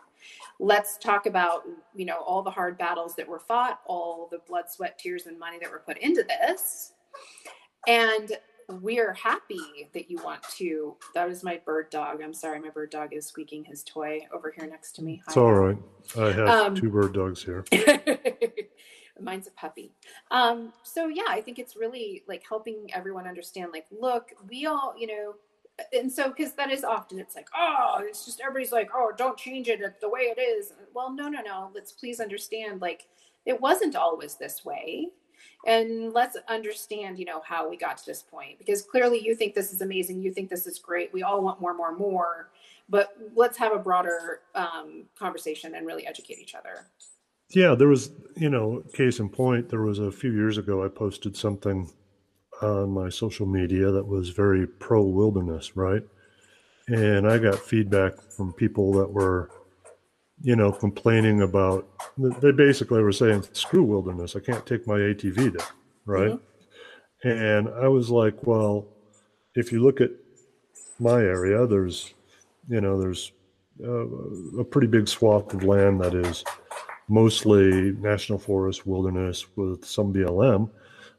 [0.58, 1.62] Let's talk about
[1.94, 5.38] you know all the hard battles that were fought all the blood sweat tears and
[5.38, 6.92] money that were put into this.
[7.86, 8.32] And
[8.80, 12.22] we're happy that you want to that is my bird dog.
[12.22, 15.22] I'm sorry my bird dog is squeaking his toy over here next to me.
[15.26, 15.78] It's all right.
[16.18, 17.64] I have um, two bird dogs here
[19.20, 19.92] mine's a puppy.
[20.30, 24.94] Um, so yeah, I think it's really like helping everyone understand, like, look, we all,
[24.98, 25.34] you know,
[25.92, 29.36] and so because that is often it's like, oh, it's just everybody's like, oh, don't
[29.36, 30.72] change it the way it is.
[30.94, 31.70] Well, no, no, no.
[31.74, 33.08] Let's please understand, like,
[33.44, 35.08] it wasn't always this way.
[35.66, 38.58] And let's understand, you know, how we got to this point.
[38.58, 40.22] Because clearly you think this is amazing.
[40.22, 41.12] You think this is great.
[41.12, 42.50] We all want more, more, more.
[42.88, 46.86] But let's have a broader um, conversation and really educate each other.
[47.50, 50.88] Yeah, there was, you know, case in point, there was a few years ago, I
[50.88, 51.90] posted something
[52.62, 56.02] on my social media that was very pro wilderness, right?
[56.88, 59.50] and I got feedback from people that were,
[60.42, 61.88] you know, complaining about.
[62.18, 64.36] They basically were saying, "Screw wilderness!
[64.36, 65.66] I can't take my ATV there."
[66.04, 66.32] Right.
[66.32, 67.28] Mm-hmm.
[67.28, 68.86] And I was like, well,
[69.54, 70.10] if you look at
[70.98, 72.12] my area, there's,
[72.68, 73.32] you know, there's
[73.82, 76.44] uh, a pretty big swath of land that is
[77.08, 80.70] mostly national forest wilderness with some BLM.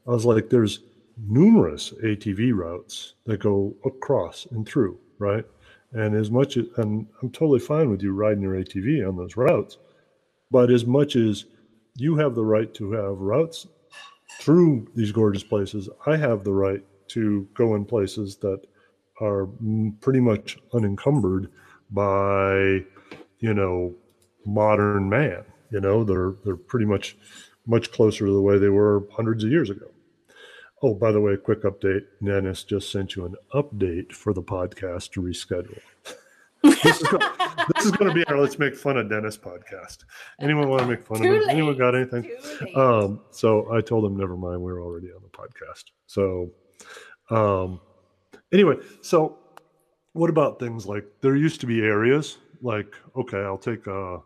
[0.06, 0.80] I was like, there's
[1.28, 5.44] numerous ATV routes that go across and through, right?
[5.92, 9.36] And as much as, and I'm totally fine with you riding your ATV on those
[9.36, 9.78] routes,
[10.50, 11.46] but as much as
[11.96, 13.66] you have the right to have routes
[14.40, 18.60] through these gorgeous places, I have the right to go in places that
[19.20, 19.48] are
[20.00, 21.50] pretty much unencumbered
[21.90, 22.84] by,
[23.38, 23.94] you know,
[24.44, 25.44] modern man.
[25.70, 27.16] You know, they're they're pretty much
[27.66, 29.86] much closer to the way they were hundreds of years ago.
[30.82, 32.02] Oh, by the way, a quick update.
[32.22, 35.80] Dennis just sent you an update for the podcast to reschedule.
[36.62, 37.22] this, is going,
[37.74, 40.04] this is going to be our Let's Make Fun of Dennis podcast.
[40.40, 41.38] Anyone want to make fun Too of me?
[41.40, 41.48] Late.
[41.48, 42.30] Anyone got anything?
[42.74, 45.84] Um, so I told him, never mind, we're already on the podcast.
[46.06, 46.50] So,
[47.30, 47.80] um,
[48.52, 49.38] anyway, so
[50.12, 54.20] what about things like there used to be areas like, okay, I'll take a,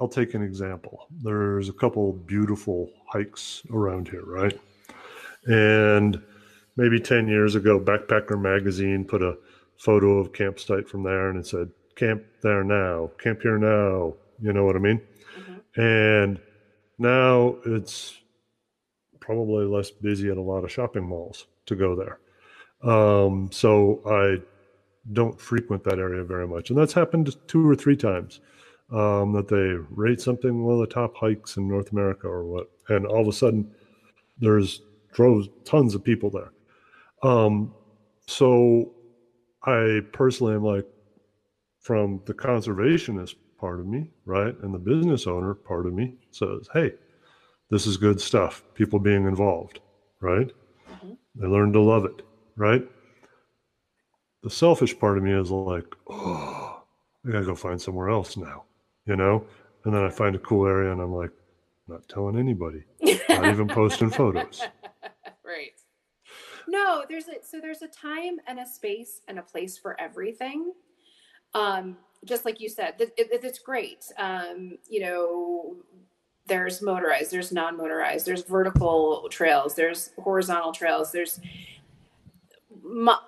[0.00, 1.06] I'll take an example.
[1.22, 4.58] There's a couple beautiful hikes around here, right?
[5.46, 6.20] And
[6.76, 9.36] maybe 10 years ago, Backpacker Magazine put a
[9.78, 14.14] photo of campsite from there and it said, Camp there now, camp here now.
[14.40, 15.00] You know what I mean?
[15.38, 15.80] Mm-hmm.
[15.80, 16.40] And
[16.98, 18.16] now it's
[19.20, 22.18] probably less busy at a lot of shopping malls to go there.
[22.82, 24.42] Um, so I
[25.12, 26.70] don't frequent that area very much.
[26.70, 28.40] And that's happened two or three times
[28.92, 32.70] um, that they rate something one of the top hikes in North America or what.
[32.88, 33.70] And all of a sudden,
[34.38, 36.52] there's drove tons of people there.
[37.22, 37.74] Um,
[38.26, 38.92] so
[39.64, 40.86] I personally am like,
[41.80, 46.66] from the conservationist part of me, right, and the business owner part of me says,
[46.72, 46.92] hey,
[47.70, 48.62] this is good stuff.
[48.74, 49.80] People being involved,
[50.20, 50.50] right?
[50.90, 51.12] Mm-hmm.
[51.34, 52.22] They learn to love it,
[52.56, 52.82] right?
[54.42, 56.82] The selfish part of me is like, oh,
[57.26, 58.64] I gotta go find somewhere else now,
[59.06, 59.44] you know?
[59.84, 61.30] And then I find a cool area and I'm like,
[61.86, 62.82] not telling anybody,
[63.28, 64.62] not even posting photos.
[65.44, 65.72] Right.
[66.66, 70.72] No, there's a so there's a time and a space and a place for everything.
[71.52, 74.06] Um, just like you said, it, it, it's great.
[74.18, 75.76] Um, you know,
[76.46, 81.40] there's motorized, there's non-motorized, there's vertical trails, there's horizontal trails, there's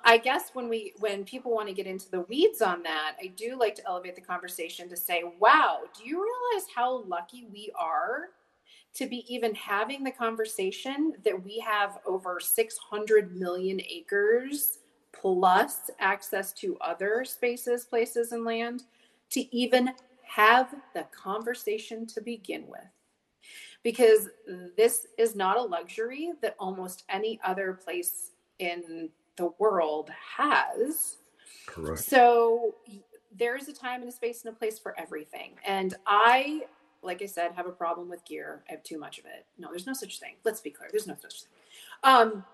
[0.05, 3.29] I guess when we when people want to get into the weeds on that, I
[3.29, 7.71] do like to elevate the conversation to say, "Wow, do you realize how lucky we
[7.79, 8.31] are
[8.95, 14.79] to be even having the conversation that we have over 600 million acres
[15.13, 18.85] plus access to other spaces, places, and land
[19.31, 19.93] to even
[20.23, 22.89] have the conversation to begin with.
[23.83, 24.29] Because
[24.77, 31.19] this is not a luxury that almost any other place in the world has.
[31.67, 32.01] Correct.
[32.01, 32.75] So
[33.37, 35.53] there's a time and a space and a place for everything.
[35.65, 36.63] And I
[37.03, 38.63] like I said, have a problem with gear.
[38.69, 39.47] I have too much of it.
[39.59, 40.35] No, there's no such thing.
[40.45, 40.89] Let's be clear.
[40.91, 41.53] There's no such thing.
[42.03, 42.45] Um,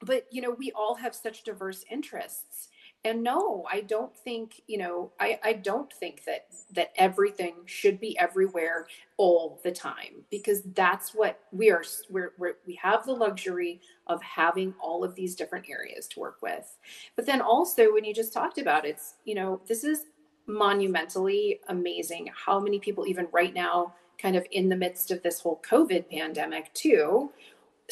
[0.00, 2.68] but you know, we all have such diverse interests.
[3.04, 7.98] And no, I don't think, you know, I, I don't think that that everything should
[7.98, 8.86] be everywhere
[9.16, 14.22] all the time because that's what we are we're, we're we have the luxury of
[14.22, 16.78] having all of these different areas to work with.
[17.16, 20.06] But then also when you just talked about it's, you know, this is
[20.46, 25.40] monumentally amazing how many people, even right now, kind of in the midst of this
[25.40, 27.32] whole COVID pandemic, too,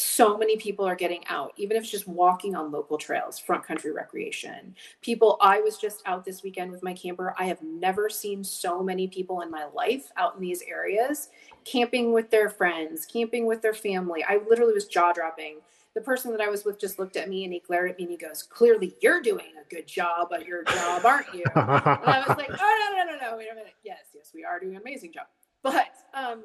[0.01, 3.65] so many people are getting out, even if it's just walking on local trails, front
[3.65, 4.75] country recreation.
[5.03, 7.35] People, I was just out this weekend with my camper.
[7.39, 11.29] I have never seen so many people in my life out in these areas,
[11.65, 14.25] camping with their friends, camping with their family.
[14.25, 15.57] I literally was jaw dropping
[15.95, 18.05] the person that I was with just looked at me and he glared at me
[18.05, 21.43] and he goes, Clearly you're doing a good job at your job, aren't you?
[21.57, 23.75] and I was like, Oh no, no, no, no, wait a minute.
[23.83, 25.27] Yes, yes, we are doing an amazing job.
[25.63, 26.45] But um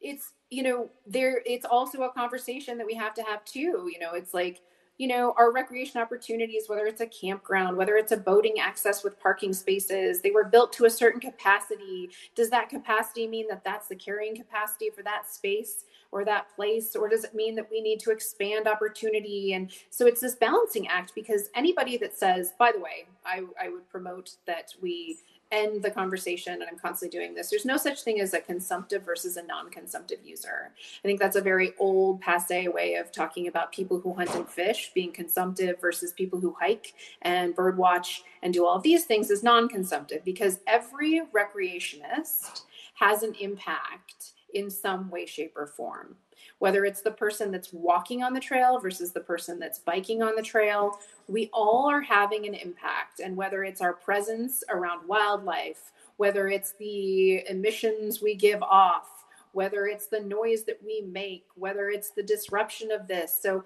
[0.00, 3.88] it's you know, there it's also a conversation that we have to have too.
[3.92, 4.60] You know, it's like
[5.00, 9.18] you know, our recreation opportunities, whether it's a campground, whether it's a boating access with
[9.18, 12.10] parking spaces, they were built to a certain capacity.
[12.34, 16.94] Does that capacity mean that that's the carrying capacity for that space or that place?
[16.94, 19.54] Or does it mean that we need to expand opportunity?
[19.54, 23.70] And so it's this balancing act because anybody that says, by the way, I, I
[23.70, 25.16] would promote that we
[25.52, 27.50] end the conversation, and I'm constantly doing this.
[27.50, 30.72] There's no such thing as a consumptive versus a non-consumptive user.
[31.04, 34.48] I think that's a very old, passe way of talking about people who hunt and
[34.48, 39.04] fish being consumptive versus people who hike and bird watch and do all of these
[39.04, 42.62] things is non-consumptive because every recreationist
[42.94, 46.16] has an impact in some way, shape, or form.
[46.60, 50.36] Whether it's the person that's walking on the trail versus the person that's biking on
[50.36, 53.20] the trail, we all are having an impact.
[53.20, 59.86] And whether it's our presence around wildlife, whether it's the emissions we give off, whether
[59.86, 63.36] it's the noise that we make, whether it's the disruption of this.
[63.42, 63.64] So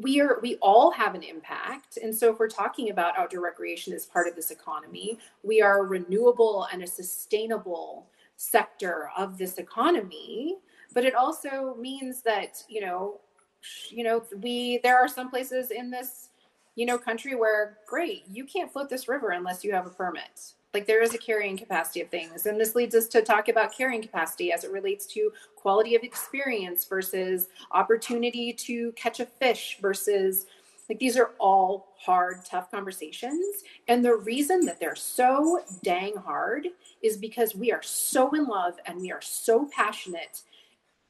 [0.00, 3.92] we are we all have an impact and so if we're talking about outdoor recreation
[3.92, 8.06] as part of this economy we are a renewable and a sustainable
[8.36, 10.56] sector of this economy
[10.94, 13.20] but it also means that you know
[13.90, 16.28] you know we there are some places in this
[16.76, 20.52] you know country where great you can't float this river unless you have a permit
[20.72, 23.74] like there is a carrying capacity of things and this leads us to talk about
[23.76, 29.78] carrying capacity as it relates to quality of experience versus opportunity to catch a fish
[29.80, 30.46] versus
[30.88, 33.62] like these are all hard, tough conversations.
[33.88, 36.68] And the reason that they're so dang hard
[37.02, 40.42] is because we are so in love and we are so passionate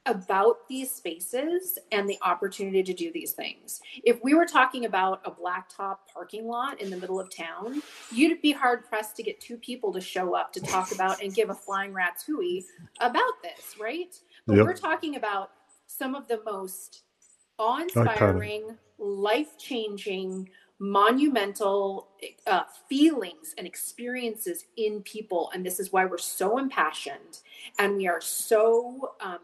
[0.06, 3.80] about these spaces and the opportunity to do these things.
[4.04, 7.82] If we were talking about a blacktop parking lot in the middle of town,
[8.12, 11.34] you'd be hard pressed to get two people to show up to talk about and
[11.34, 12.64] give a flying rat's hooey
[13.00, 14.14] about this, right?
[14.46, 14.66] But yep.
[14.66, 15.50] we're talking about
[15.86, 17.04] some of the most
[17.58, 20.50] awe-inspiring, life-changing,
[20.80, 22.08] monumental
[22.46, 27.40] uh, feelings and experiences in people, and this is why we're so impassioned
[27.78, 29.38] and we are so um,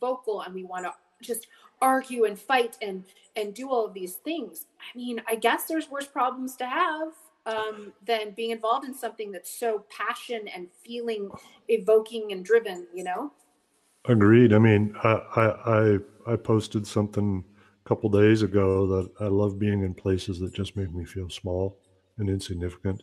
[0.00, 1.46] vocal, and we want to just
[1.80, 3.04] argue and fight and
[3.36, 4.66] and do all of these things.
[4.80, 7.12] I mean, I guess there's worse problems to have
[7.44, 11.30] um, than being involved in something that's so passion and feeling
[11.68, 12.86] evoking and driven.
[12.94, 13.32] You know.
[14.06, 14.52] Agreed.
[14.52, 17.44] I mean, I I I posted something
[17.84, 21.30] a couple days ago that I love being in places that just make me feel
[21.30, 21.78] small
[22.18, 23.02] and insignificant.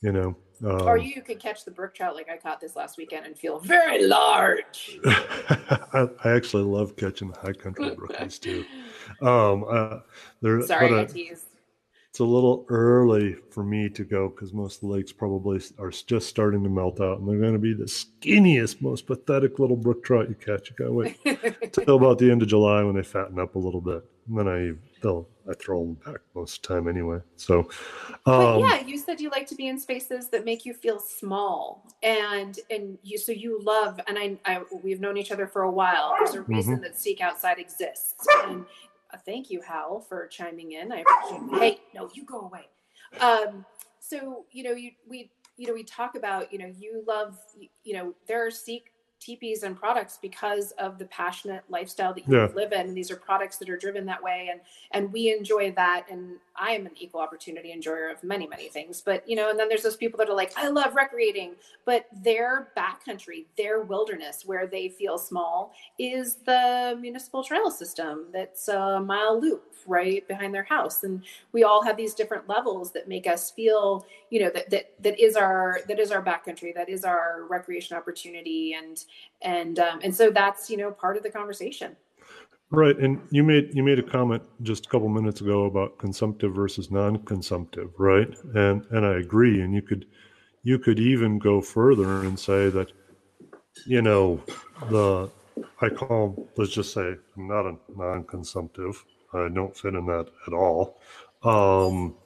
[0.00, 0.36] You know.
[0.64, 3.38] Um, or you could catch the brook trout like I caught this last weekend and
[3.38, 4.98] feel very large.
[5.06, 8.64] I, I, actually love catching the high country brookies too.
[9.22, 10.00] Um, uh,
[10.66, 11.44] Sorry, I teased
[12.18, 15.90] it's a little early for me to go because most of the lakes probably are
[15.90, 19.76] just starting to melt out, and they're going to be the skinniest, most pathetic little
[19.76, 20.68] brook trout you catch.
[20.68, 23.58] You got to wait till about the end of July when they fatten up a
[23.60, 24.72] little bit, and then I
[25.02, 27.20] they'll I throw them back most of the time anyway.
[27.36, 27.70] So,
[28.26, 31.86] um, yeah, you said you like to be in spaces that make you feel small,
[32.02, 35.70] and and you so you love, and I, I we've known each other for a
[35.70, 36.14] while.
[36.18, 36.82] There's a reason mm-hmm.
[36.82, 38.64] that Seek Outside exists, and
[39.12, 40.92] uh, thank you, Hal, for chiming in.
[40.92, 41.60] I appreciate.
[41.60, 42.68] Hey, no, you go away.
[43.20, 43.64] Um,
[44.00, 47.38] so you know, you we you know we talk about you know you love
[47.84, 52.36] you know there are seek teepees and products because of the passionate lifestyle that you
[52.36, 52.48] yeah.
[52.54, 52.80] live in.
[52.80, 54.48] And these are products that are driven that way.
[54.50, 54.60] And,
[54.92, 56.06] and we enjoy that.
[56.10, 59.58] And I am an equal opportunity enjoyer of many, many things, but you know, and
[59.58, 61.54] then there's those people that are like, I love recreating,
[61.84, 68.26] but their backcountry, their wilderness where they feel small is the municipal trail system.
[68.32, 71.04] That's a mile loop right behind their house.
[71.04, 75.02] And we all have these different levels that make us feel, you know, that, that,
[75.02, 78.74] that is our, that is our backcountry, that is our recreation opportunity.
[78.74, 79.04] And,
[79.42, 81.96] and um, and so that's you know part of the conversation.
[82.70, 86.54] Right and you made you made a comment just a couple minutes ago about consumptive
[86.54, 88.28] versus non-consumptive right?
[88.54, 90.06] And and i agree and you could
[90.62, 92.92] you could even go further and say that
[93.86, 94.42] you know
[94.90, 95.30] the
[95.80, 99.04] i call let's just say i'm not a non-consumptive.
[99.32, 101.00] I don't fit in that at all.
[101.42, 102.16] Um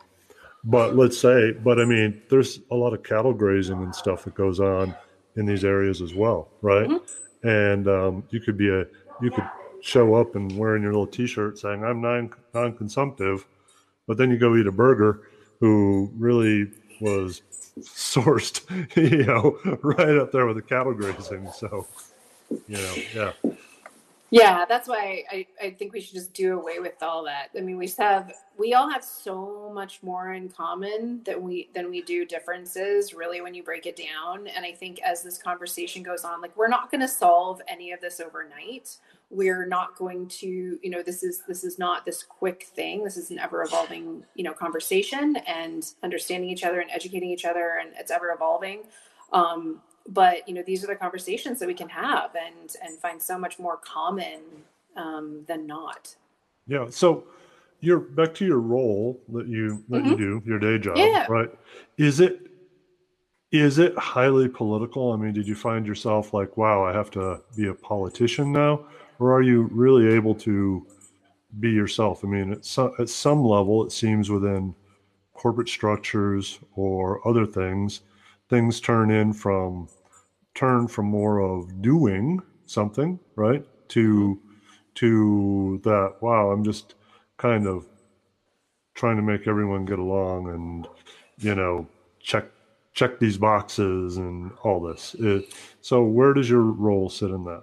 [0.64, 4.34] but let's say but i mean there's a lot of cattle grazing and stuff that
[4.34, 4.94] goes on
[5.36, 6.88] in these areas as well, right?
[6.88, 7.48] Mm-hmm.
[7.48, 8.86] And um, you could be a
[9.20, 9.48] you could
[9.80, 13.46] show up and wearing your little T-shirt saying I'm non non-consumptive,
[14.06, 15.22] but then you go eat a burger
[15.60, 17.42] who really was
[17.80, 18.62] sourced,
[18.96, 21.50] you know, right up there with the cattle grazing.
[21.52, 21.86] So,
[22.50, 23.32] you know, yeah.
[24.32, 27.48] Yeah, that's why I, I think we should just do away with all that.
[27.54, 31.90] I mean, we have we all have so much more in common than we than
[31.90, 34.46] we do differences, really, when you break it down.
[34.48, 37.92] And I think as this conversation goes on, like we're not going to solve any
[37.92, 38.96] of this overnight.
[39.28, 43.04] We're not going to, you know, this is this is not this quick thing.
[43.04, 47.44] This is an ever evolving, you know, conversation and understanding each other and educating each
[47.44, 48.84] other, and it's ever evolving.
[49.30, 53.20] Um, but you know these are the conversations that we can have and and find
[53.20, 54.40] so much more common
[54.96, 56.14] um, than not
[56.66, 57.24] yeah so
[57.80, 60.10] you're back to your role that you that mm-hmm.
[60.10, 61.26] you do your day job yeah.
[61.28, 61.50] right
[61.96, 62.52] is it
[63.52, 65.12] is it highly political?
[65.12, 68.86] I mean, did you find yourself like, wow, I have to be a politician now?
[69.18, 70.86] Or are you really able to
[71.60, 72.24] be yourself?
[72.24, 74.74] I mean, at some, at some level, it seems within
[75.34, 78.00] corporate structures or other things,
[78.52, 79.88] things turn in from
[80.54, 83.64] turn from more of doing something, right?
[83.88, 84.38] To
[84.96, 86.94] to that, wow, I'm just
[87.38, 87.86] kind of
[88.94, 90.86] trying to make everyone get along and,
[91.38, 91.86] you know,
[92.20, 92.44] check
[92.92, 95.16] check these boxes and all this.
[95.18, 97.62] It, so where does your role sit in that?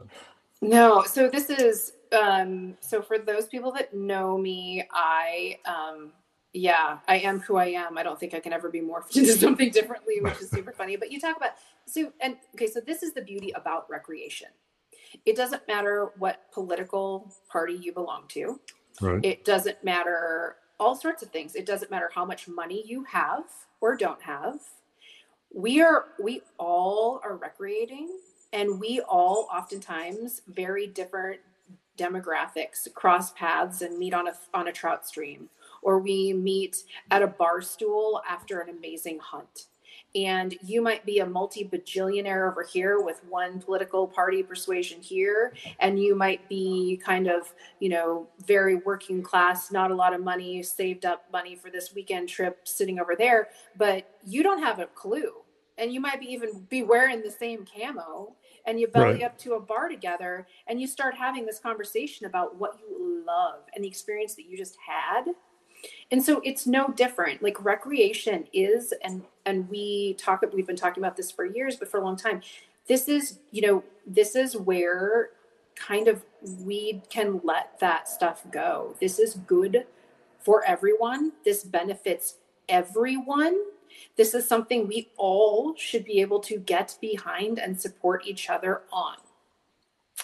[0.63, 6.13] No, so this is um so for those people that know me, I um
[6.54, 7.97] yeah, I am who I am.
[7.97, 10.95] I don't think I can ever be morphed into something differently, which is super funny.
[10.95, 11.52] But you talk about
[11.86, 14.50] so and okay, so this is the beauty about recreation.
[15.26, 18.60] It doesn't matter what political party you belong to.
[19.02, 19.24] Right.
[19.24, 21.56] It doesn't matter all sorts of things.
[21.56, 23.43] It doesn't matter how much money you have
[23.82, 24.60] or don't have
[25.54, 28.10] we are we all are recreating
[28.54, 31.39] and we all oftentimes very different
[31.97, 35.50] demographics cross paths and meet on a on a trout stream
[35.82, 39.67] or we meet at a bar stool after an amazing hunt.
[40.15, 45.53] And you might be a multi bajillionaire over here with one political party persuasion here
[45.80, 50.21] and you might be kind of you know very working class not a lot of
[50.23, 54.80] money saved up money for this weekend trip sitting over there but you don't have
[54.80, 55.32] a clue.
[55.77, 59.23] And you might be even be wearing the same camo and you belly right.
[59.23, 63.61] up to a bar together and you start having this conversation about what you love
[63.73, 65.34] and the experience that you just had
[66.11, 67.41] and so it's no different.
[67.41, 71.89] Like recreation is and and we talk we've been talking about this for years but
[71.89, 72.41] for a long time
[72.88, 75.30] this is you know this is where
[75.75, 76.23] kind of
[76.61, 78.95] we can let that stuff go.
[78.99, 79.86] This is good
[80.39, 81.32] for everyone.
[81.45, 82.36] This benefits
[82.67, 83.57] everyone.
[84.15, 88.82] This is something we all should be able to get behind and support each other
[88.91, 89.15] on.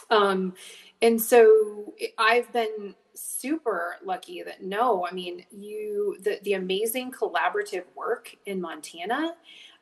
[0.10, 0.54] Um,
[1.02, 7.84] and so i've been super lucky that no, I mean, you the the amazing collaborative
[7.96, 9.36] work in Montana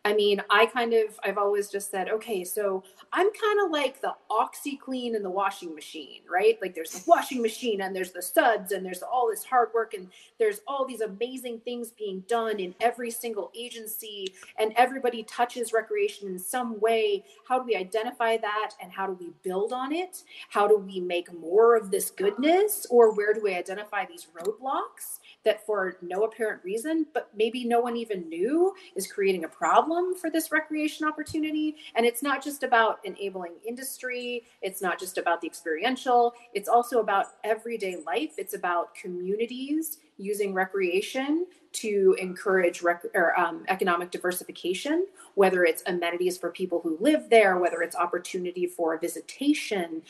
[0.06, 2.84] I mean, I kind of, I've always just said, okay, so
[3.14, 6.58] I'm kind of like the OxiClean and the washing machine, right?
[6.62, 9.93] Like there's the washing machine and there's the suds and there's all this hard work
[9.93, 15.72] and there's all these amazing things being done in every single agency and everybody touches
[15.72, 17.24] recreation in some way.
[17.47, 20.24] How do we identify that and how do we build on it?
[20.49, 25.20] How do we make more of this goodness or where do we identify these roadblocks?
[25.44, 30.16] That for no apparent reason, but maybe no one even knew is creating a problem
[30.16, 31.76] for this recreation opportunity.
[31.96, 37.00] And it's not just about enabling industry, it's not just about the experiential, it's also
[37.00, 38.34] about everyday life.
[38.38, 46.38] It's about communities using recreation to encourage rec- or, um, economic diversification, whether it's amenities
[46.38, 50.04] for people who live there, whether it's opportunity for visitation.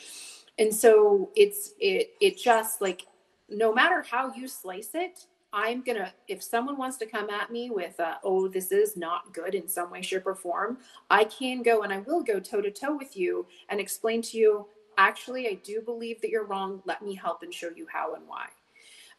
[0.58, 3.06] And so it's it it just like
[3.48, 7.70] no matter how you slice it, I'm gonna, if someone wants to come at me
[7.70, 10.78] with, uh, oh, this is not good in some way, shape, or form,
[11.10, 14.36] I can go and I will go toe to toe with you and explain to
[14.36, 14.66] you,
[14.98, 16.82] actually, I do believe that you're wrong.
[16.86, 18.46] Let me help and show you how and why.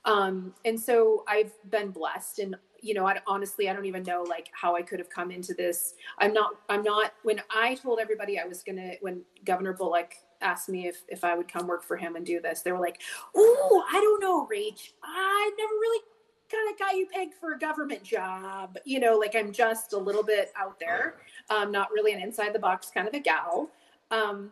[0.03, 2.55] Um, and so I've been blessed and
[2.85, 5.55] you know, I, honestly, I don't even know like how I could have come into
[5.55, 5.95] this.
[6.19, 10.13] I'm not, I'm not, when I told everybody I was going to, when Governor Bullock
[10.41, 12.79] asked me if, if I would come work for him and do this, they were
[12.79, 13.01] like,
[13.35, 14.91] Oh, I don't know, Rach.
[15.03, 16.03] I never really
[16.51, 18.77] kind of got you pegged for a government job.
[18.85, 21.15] You know, like I'm just a little bit out there.
[21.49, 23.69] Um, not really an inside the box kind of a gal.
[24.11, 24.51] Um,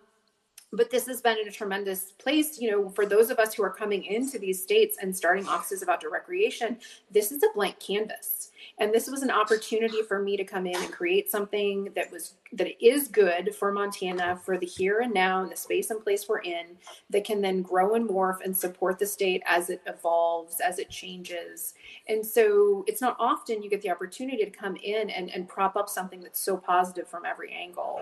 [0.73, 3.69] but this has been a tremendous place you know for those of us who are
[3.69, 6.77] coming into these states and starting offices about outdoor recreation
[7.11, 8.49] this is a blank canvas
[8.79, 12.35] and this was an opportunity for me to come in and create something that was
[12.51, 16.27] that is good for montana for the here and now and the space and place
[16.27, 16.65] we're in
[17.09, 20.89] that can then grow and morph and support the state as it evolves as it
[20.89, 21.73] changes
[22.07, 25.75] and so it's not often you get the opportunity to come in and, and prop
[25.75, 28.01] up something that's so positive from every angle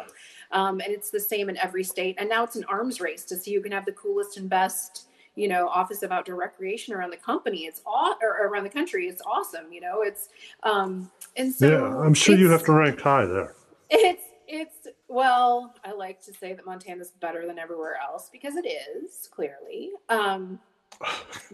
[0.51, 2.15] um, and it's the same in every state.
[2.19, 5.07] And now it's an arms race to see who can have the coolest and best,
[5.35, 7.65] you know, Office of Outdoor Recreation around the company.
[7.65, 9.07] It's all or around the country.
[9.07, 9.71] It's awesome.
[9.71, 10.29] You know, it's
[10.63, 13.55] um, and so yeah, I'm sure you have to rank high there.
[13.89, 18.67] It's it's well, I like to say that Montana's better than everywhere else because it
[18.67, 19.91] is clearly.
[20.09, 20.59] Um,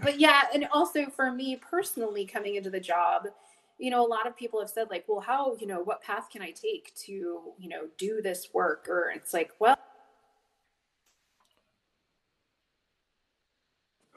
[0.01, 3.27] but yeah, and also for me personally, coming into the job
[3.79, 6.29] you know a lot of people have said like well how you know what path
[6.31, 9.77] can i take to you know do this work or it's like well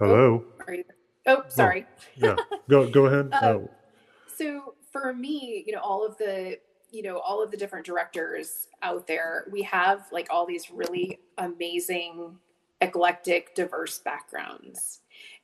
[0.00, 0.44] hello?
[0.66, 0.84] oh, you,
[1.26, 1.86] oh sorry.
[1.88, 2.36] oh, yeah.
[2.68, 3.32] Go go ahead.
[3.42, 3.68] Um,
[4.36, 6.58] so for me you know all of the
[6.90, 11.20] you know all of the different directors out there we have like all these really
[11.38, 12.36] amazing
[12.80, 15.00] eclectic diverse backgrounds.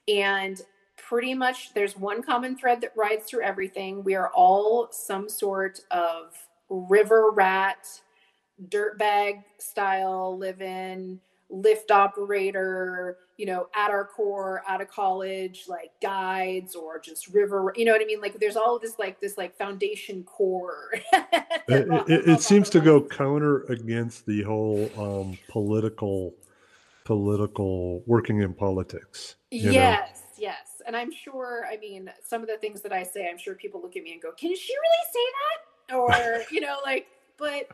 [0.08, 0.60] And
[0.96, 4.02] pretty much there's one common thread that rides through everything.
[4.02, 6.34] We are all some sort of
[6.68, 7.86] river rat
[8.68, 15.90] dirtbag style live in lift operator, you know, at our core, out of college, like
[16.02, 18.20] guides or just river, you know what I mean?
[18.20, 20.90] Like there's all this like this like foundation core.
[21.68, 26.34] it, it, it seems to go counter against the whole um, political
[27.04, 29.36] political working in politics.
[29.50, 30.48] Yes, know?
[30.48, 30.82] yes.
[30.86, 33.80] And I'm sure, I mean, some of the things that I say, I'm sure people
[33.80, 35.96] look at me and go, Can she really say that?
[35.96, 37.06] Or, you know, like,
[37.38, 37.68] but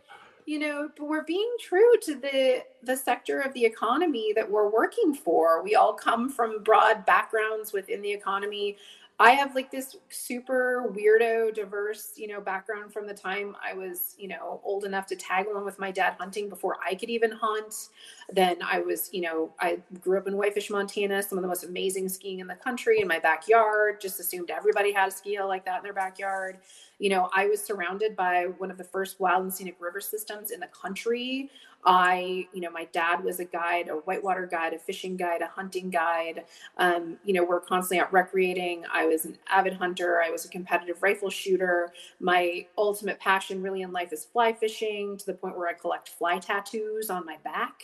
[0.47, 4.68] you know but we're being true to the the sector of the economy that we're
[4.68, 8.76] working for we all come from broad backgrounds within the economy
[9.22, 14.16] I have like this super weirdo, diverse, you know, background from the time I was,
[14.18, 17.30] you know, old enough to tag along with my dad hunting before I could even
[17.30, 17.90] hunt.
[18.33, 21.64] Then I was, you know, I grew up in Whitefish, Montana, some of the most
[21.64, 24.01] amazing skiing in the country in my backyard.
[24.01, 26.59] Just assumed everybody had a ski hill like that in their backyard.
[26.99, 30.51] You know, I was surrounded by one of the first wild and scenic river systems
[30.51, 31.51] in the country.
[31.85, 35.49] I, you know, my dad was a guide, a whitewater guide, a fishing guide, a
[35.49, 36.45] hunting guide.
[36.78, 38.85] Um, you know, we're constantly out recreating.
[38.93, 40.22] I was an avid hunter.
[40.22, 41.93] I was a competitive rifle shooter.
[42.20, 46.11] My ultimate passion really in life is fly fishing to the point where I collect
[46.11, 47.83] fly tattoos on my back.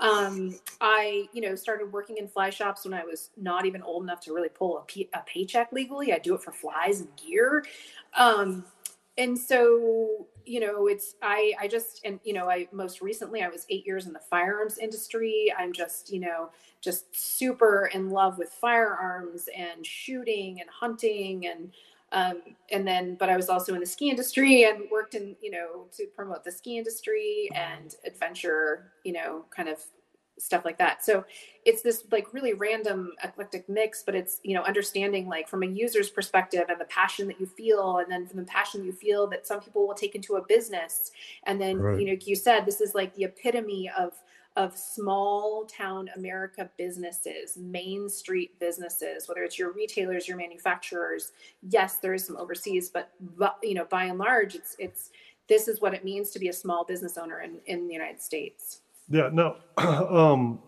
[0.00, 4.02] Um, I, you know, started working in fly shops when I was not even old
[4.02, 6.12] enough to really pull a, paycheck legally.
[6.12, 7.64] I do it for flies and gear.
[8.16, 8.64] Um,
[9.16, 13.48] and so you know it's i i just and you know i most recently i
[13.48, 18.38] was eight years in the firearms industry i'm just you know just super in love
[18.38, 21.70] with firearms and shooting and hunting and
[22.14, 22.40] um,
[22.70, 25.84] and then but i was also in the ski industry and worked in you know
[25.94, 29.78] to promote the ski industry and adventure you know kind of
[30.38, 31.04] stuff like that.
[31.04, 31.24] So
[31.64, 35.66] it's this like really random eclectic mix, but it's, you know, understanding like from a
[35.66, 39.26] user's perspective and the passion that you feel, and then from the passion you feel
[39.28, 41.12] that some people will take into a business.
[41.44, 42.00] And then, right.
[42.00, 44.12] you know, you said this is like the epitome of
[44.56, 51.32] of small town America businesses, main street businesses, whether it's your retailers, your manufacturers.
[51.68, 53.12] Yes, there is some overseas, but,
[53.62, 55.10] you know, by and large, it's it's
[55.48, 58.22] this is what it means to be a small business owner in, in the United
[58.22, 58.80] States.
[59.08, 60.60] Yeah, no, um,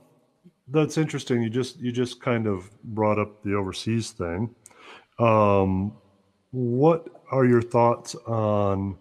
[0.69, 1.43] that's interesting.
[1.43, 4.55] You just you just kind of brought up the overseas thing.
[5.19, 5.93] Um,
[6.51, 8.99] what are your thoughts on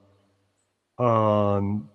[0.97, 1.89] on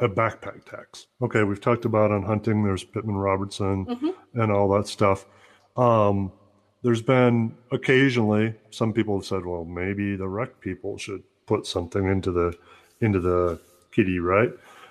[0.00, 1.06] a backpack tax?
[1.22, 2.64] Okay, we've talked about on hunting.
[2.64, 4.40] There's Pittman Robertson mm-hmm.
[4.40, 5.26] and all that stuff.
[5.76, 6.32] Um,
[6.82, 12.06] there's been occasionally some people have said, well, maybe the rec people should put something
[12.06, 12.56] into the
[13.00, 13.60] into the
[13.92, 14.50] kitty, right?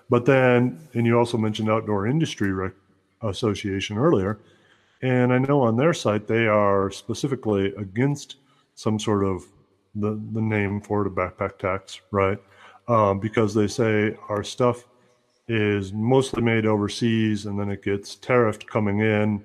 [0.10, 2.74] But then, and you also mentioned Outdoor Industry Rec-
[3.22, 4.40] Association earlier,
[5.02, 8.38] and I know on their site they are specifically against
[8.76, 9.44] some sort of
[9.96, 12.38] the the name for it a backpack tax, right?
[12.88, 14.86] Um, because they say our stuff
[15.50, 19.44] is mostly made overseas and then it gets tariffed coming in.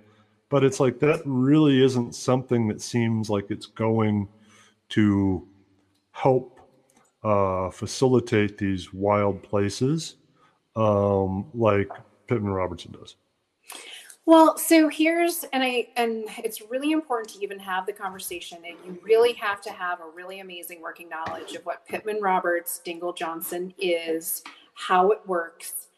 [0.51, 4.29] But it's like that really isn't something that seems like it's going
[4.91, 5.49] to
[6.13, 6.61] help
[7.25, 10.17] uh, facilitate these wild places
[10.77, 11.91] um, like
[12.27, 13.17] Pittman Robertson does?
[14.27, 18.77] Well, so here's and I and it's really important to even have the conversation and
[18.87, 23.13] you really have to have a really amazing working knowledge of what Pittman Roberts Dingle
[23.13, 24.43] Johnson is,
[24.75, 25.89] how it works,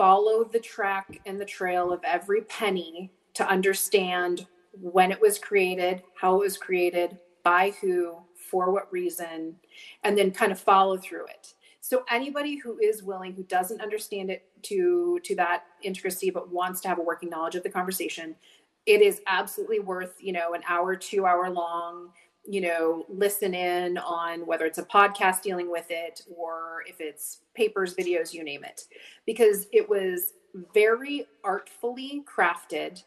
[0.00, 4.46] follow the track and the trail of every penny to understand
[4.80, 9.54] when it was created, how it was created, by who, for what reason,
[10.02, 11.52] and then kind of follow through it.
[11.82, 16.80] So anybody who is willing who doesn't understand it to to that intricacy but wants
[16.80, 18.34] to have a working knowledge of the conversation
[18.86, 22.10] it is absolutely worth you know an hour two hour long
[22.46, 27.38] you know listen in on whether it's a podcast dealing with it or if it's
[27.54, 28.84] papers videos you name it.
[29.26, 30.32] Because it was
[30.74, 33.02] very artfully crafted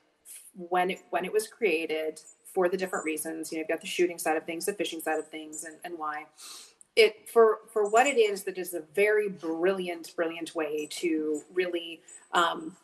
[0.55, 2.21] when it when it was created
[2.53, 3.51] for the different reasons.
[3.51, 5.75] You know you've got the shooting side of things the fishing side of things and,
[5.83, 6.25] and why.
[6.95, 12.01] It for for what it is that is a very brilliant brilliant way to really
[12.33, 12.77] um,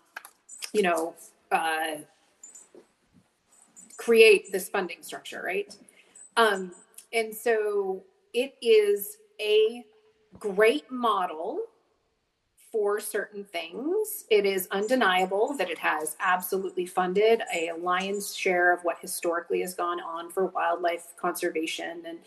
[0.73, 1.13] you know
[1.51, 1.97] uh,
[3.97, 5.75] create this funding structure right
[6.39, 6.71] um,
[7.11, 9.83] and so it is a
[10.37, 11.59] great model
[12.71, 14.25] for certain things.
[14.29, 19.73] It is undeniable that it has absolutely funded a lion's share of what historically has
[19.73, 22.19] gone on for wildlife conservation and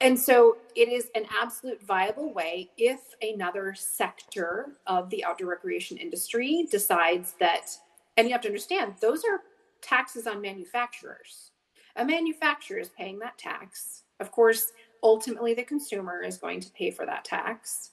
[0.00, 5.96] and so it is an absolute viable way if another sector of the outdoor recreation
[5.96, 7.70] industry decides that,
[8.18, 9.40] and you have to understand, those are
[9.80, 11.52] taxes on manufacturers.
[11.96, 14.02] A manufacturer is paying that tax.
[14.20, 14.72] Of course,
[15.02, 17.90] ultimately the consumer is going to pay for that tax.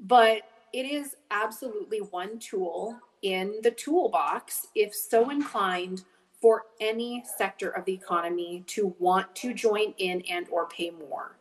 [0.00, 0.42] But
[0.72, 6.02] it is absolutely one tool in the toolbox, if so inclined,
[6.40, 11.36] for any sector of the economy to want to join in and or pay more.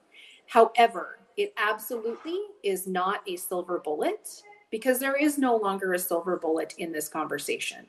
[0.46, 6.38] However, it absolutely is not a silver bullet because there is no longer a silver
[6.38, 7.88] bullet in this conversation.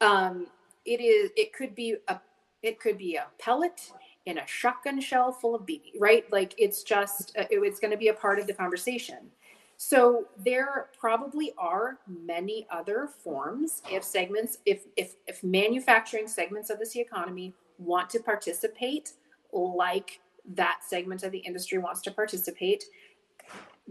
[0.00, 0.46] Um,
[0.84, 1.30] it is.
[1.36, 2.18] It could be a.
[2.62, 3.92] It could be a pellet
[4.24, 5.92] in a shotgun shell full of BB.
[5.98, 6.30] Right?
[6.32, 7.36] Like it's just.
[7.36, 9.30] Uh, it, it's going to be a part of the conversation.
[9.78, 16.78] So there probably are many other forms if segments, if if if manufacturing segments of
[16.78, 19.12] this economy want to participate
[19.52, 20.20] like
[20.54, 22.84] that segment of the industry wants to participate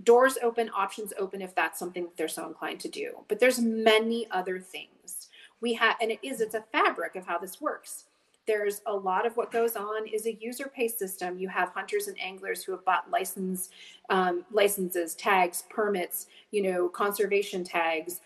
[0.03, 3.59] doors open options open if that's something that they're so inclined to do but there's
[3.59, 5.29] many other things
[5.61, 8.05] we have and it is it's a fabric of how this works
[8.47, 11.37] there's a lot of what goes on is a user pay system.
[11.37, 13.69] You have hunters and anglers who have bought license
[14.09, 18.21] um, licenses, tags, permits, you know, conservation tags,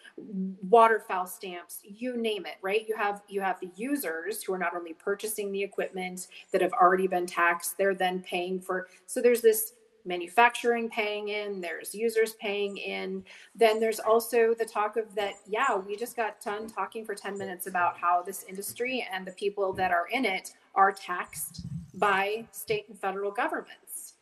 [0.70, 2.86] waterfowl stamps, you name it, right?
[2.88, 6.74] You have you have the users who are not only purchasing the equipment that have
[6.74, 8.88] already been taxed, they're then paying for.
[9.05, 9.74] So there's this
[10.06, 13.24] manufacturing paying in, there's users paying in.
[13.56, 17.38] Then there's also the talk of that, yeah, we just got done talking for 10
[17.38, 22.45] minutes about how this industry and the people that are in it are taxed by
[22.52, 24.14] state and federal governments.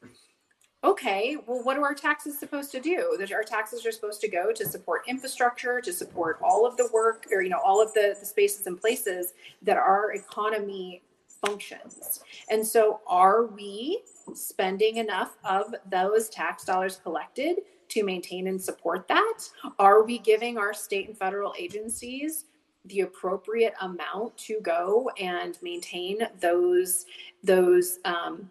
[0.83, 3.17] Okay, well, what are our taxes supposed to do?
[3.33, 7.25] Our taxes are supposed to go to support infrastructure, to support all of the work,
[7.31, 11.01] or you know, all of the, the spaces and places that our economy
[11.45, 12.21] functions.
[12.49, 14.03] And so, are we
[14.33, 17.57] spending enough of those tax dollars collected
[17.89, 19.39] to maintain and support that?
[19.79, 22.45] Are we giving our state and federal agencies
[22.85, 27.05] the appropriate amount to go and maintain those
[27.43, 28.49] those um,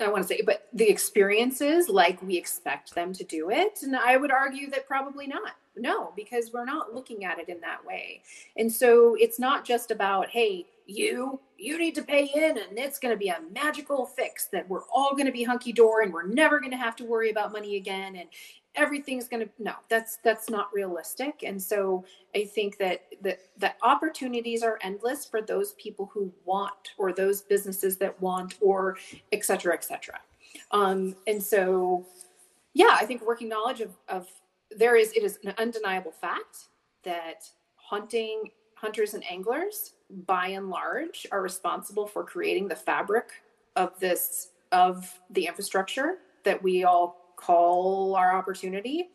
[0.00, 3.80] I want to say, but the experiences like we expect them to do it?
[3.82, 5.52] And I would argue that probably not.
[5.76, 8.22] No, because we're not looking at it in that way.
[8.56, 12.98] And so it's not just about, hey, you you need to pay in and it's
[12.98, 16.12] going to be a magical fix that we're all going to be hunky dory and
[16.12, 18.28] we're never going to have to worry about money again and
[18.74, 22.04] everything's going to no that's that's not realistic and so
[22.34, 27.40] i think that the the opportunities are endless for those people who want or those
[27.42, 28.98] businesses that want or
[29.32, 30.18] et cetera et cetera
[30.72, 32.04] um, and so
[32.74, 34.28] yeah i think working knowledge of of
[34.76, 36.68] there is it is an undeniable fact
[37.04, 39.94] that hunting hunters and anglers
[40.26, 43.30] by and large are responsible for creating the fabric
[43.76, 49.08] of this of the infrastructure that we all call our opportunity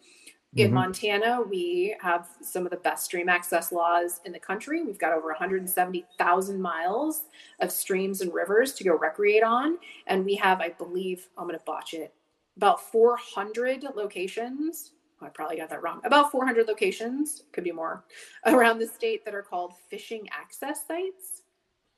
[0.56, 0.76] in mm-hmm.
[0.76, 4.84] Montana, we have some of the best stream access laws in the country.
[4.84, 7.26] We've got over 170,000 miles
[7.60, 9.78] of streams and rivers to go recreate on.
[10.08, 12.16] And we have, I believe, I'm going to botch it,
[12.58, 16.02] about 400 locations I probably got that wrong.
[16.06, 18.06] About 400 locations, could be more,
[18.46, 21.42] around the state that are called fishing access sites.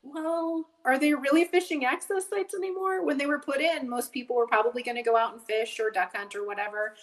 [0.02, 3.04] Well, are they really fishing access sites anymore?
[3.04, 5.78] When they were put in, most people were probably going to go out and fish
[5.78, 6.94] or duck hunt or whatever.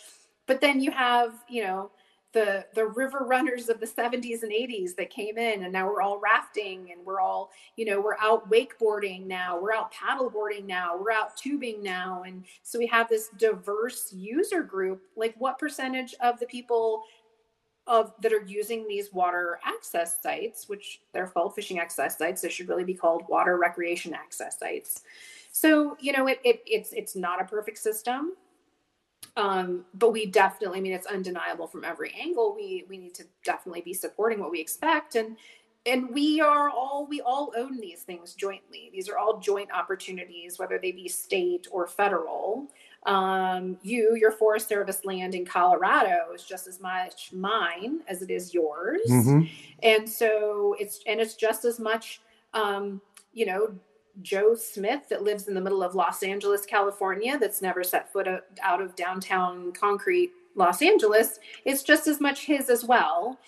[0.48, 1.92] But then you have, you know,
[2.34, 6.02] the the river runners of the 70s and 80s that came in and now we're
[6.02, 10.96] all rafting and we're all you know we're out wakeboarding now we're out paddleboarding now
[10.96, 15.02] we're out tubing now and so we have this diverse user group.
[15.16, 17.04] Like what percentage of the people
[17.88, 22.50] of that are using these water access sites which they're called fishing access sites they
[22.50, 25.02] should really be called water recreation access sites.
[25.52, 28.34] So you know it, it it's it's not a perfect system
[29.38, 32.54] um, but we definitely, I mean, it's undeniable from every angle.
[32.56, 35.38] We we need to definitely be supporting what we expect, and
[35.86, 38.90] and we are all we all own these things jointly.
[38.92, 42.68] These are all joint opportunities, whether they be state or federal.
[43.06, 48.30] Um, you, your Forest Service land in Colorado is just as much mine as it
[48.30, 49.46] is yours, mm-hmm.
[49.84, 52.22] and so it's and it's just as much.
[52.54, 53.02] Um,
[53.32, 53.74] you know,
[54.22, 58.28] Joe Smith that lives in the middle of Los Angeles, California, that's never set foot
[58.62, 63.40] out of downtown concrete Los Angeles, it's just as much his as well.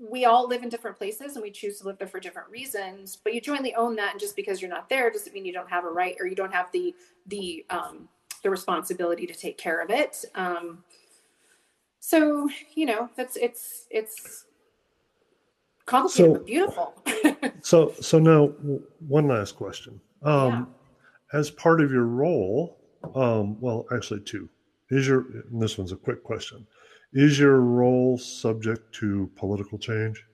[0.00, 3.18] We all live in different places and we choose to live there for different reasons,
[3.22, 4.12] but you jointly own that.
[4.12, 6.34] And just because you're not there doesn't mean you don't have a right or you
[6.34, 6.94] don't have the,
[7.26, 8.08] the, um,
[8.42, 10.24] the responsibility to take care of it.
[10.34, 10.82] Um,
[11.98, 14.46] so, you know, that's, it's, it's,
[15.84, 16.94] complicated so, but beautiful.
[17.62, 18.46] so so now
[19.06, 20.00] one last question.
[20.22, 20.74] Um,
[21.32, 22.78] as part of your role,
[23.14, 24.48] um, well, actually, two.
[24.90, 26.66] Is your this one's a quick question.
[27.12, 30.24] Is your role subject to political change?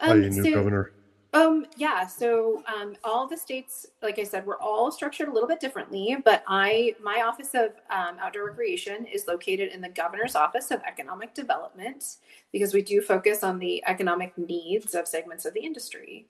[0.00, 0.92] Um, you new so, governor?
[1.34, 2.06] Um, yeah.
[2.06, 6.16] So um, all the states, like I said, we're all structured a little bit differently.
[6.24, 10.80] But I, my office of um, outdoor recreation is located in the governor's office of
[10.86, 12.16] economic development
[12.50, 16.26] because we do focus on the economic needs of segments of the industry.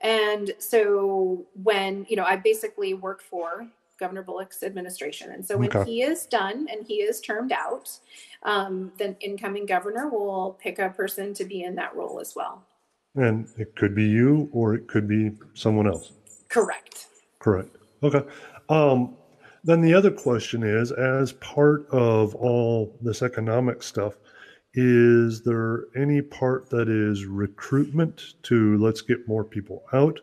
[0.00, 5.30] And so when you know, I basically work for Governor Bullock's administration.
[5.30, 5.88] And so when okay.
[5.88, 7.90] he is done and he is termed out,
[8.42, 12.64] um, the incoming governor will pick a person to be in that role as well.
[13.16, 16.12] And it could be you or it could be someone else.
[16.48, 17.06] Correct.
[17.38, 17.76] Correct.
[18.02, 18.22] Okay.
[18.68, 19.16] Um,
[19.64, 24.14] then the other question is as part of all this economic stuff,
[24.74, 30.20] is there any part that is recruitment to let's get more people out?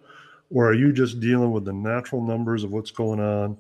[0.49, 3.57] Or are you just dealing with the natural numbers of what's going on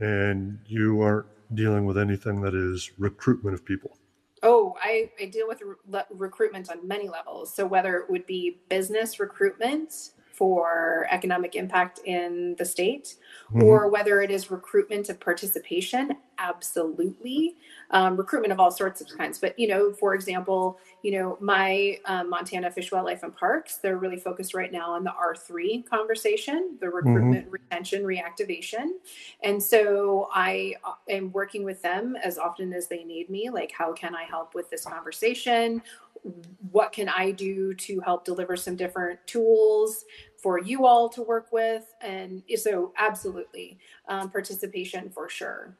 [0.00, 3.96] and you aren't dealing with anything that is recruitment of people?
[4.96, 7.54] I, I deal with re- recruitment on many levels.
[7.54, 13.16] So whether it would be business recruitment, for economic impact in the state,
[13.48, 13.62] mm-hmm.
[13.62, 17.56] or whether it is recruitment of participation, absolutely.
[17.90, 19.38] Um, recruitment of all sorts of kinds.
[19.38, 23.96] But, you know, for example, you know, my um, Montana Fish, Wildlife, and Parks, they're
[23.96, 27.52] really focused right now on the R3 conversation, the recruitment, mm-hmm.
[27.52, 28.90] retention, reactivation.
[29.42, 33.48] And so I uh, am working with them as often as they need me.
[33.48, 35.82] Like, how can I help with this conversation?
[36.72, 40.04] what can I do to help deliver some different tools
[40.42, 41.84] for you all to work with?
[42.00, 43.78] And so, absolutely,
[44.08, 45.76] um, participation for sure.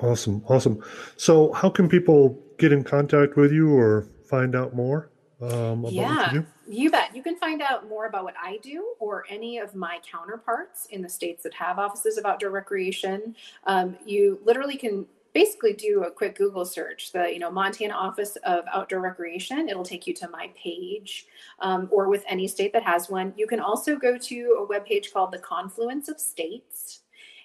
[0.00, 0.82] Awesome, awesome.
[1.16, 5.10] So, how can people get in contact with you or find out more?
[5.42, 7.16] Um, yeah, you, you bet.
[7.16, 11.00] You can find out more about what I do or any of my counterparts in
[11.00, 13.34] the states that have offices of outdoor recreation.
[13.64, 18.36] Um, you literally can basically do a quick Google search, the you know Montana Office
[18.44, 19.68] of Outdoor Recreation.
[19.68, 21.26] It'll take you to my page,
[21.60, 23.32] um, or with any state that has one.
[23.36, 27.00] You can also go to a web page called the Confluence of States,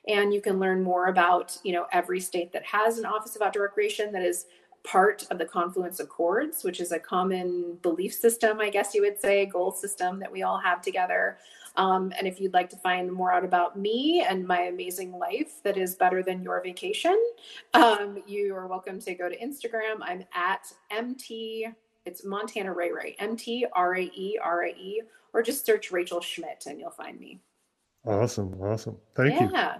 [0.07, 3.41] and you can learn more about you know every state that has an Office of
[3.41, 4.45] Outdoor Recreation that is
[4.85, 9.19] part of the Confluence Accords, which is a common belief system, I guess you would
[9.19, 11.37] say, goal system that we all have together.
[11.77, 15.61] Um, and if you'd like to find more out about me and my amazing life
[15.63, 17.17] that is better than your vacation,
[17.73, 19.97] um, you are welcome to go to Instagram.
[20.01, 21.67] I'm at MT,
[22.05, 25.01] it's Montana Ray Ray, M T R A E R A E,
[25.33, 27.41] or just search Rachel Schmidt and you'll find me.
[28.05, 28.53] Awesome.
[28.61, 28.97] Awesome.
[29.15, 29.43] Thank yeah.
[29.43, 29.51] you.
[29.51, 29.77] Yeah.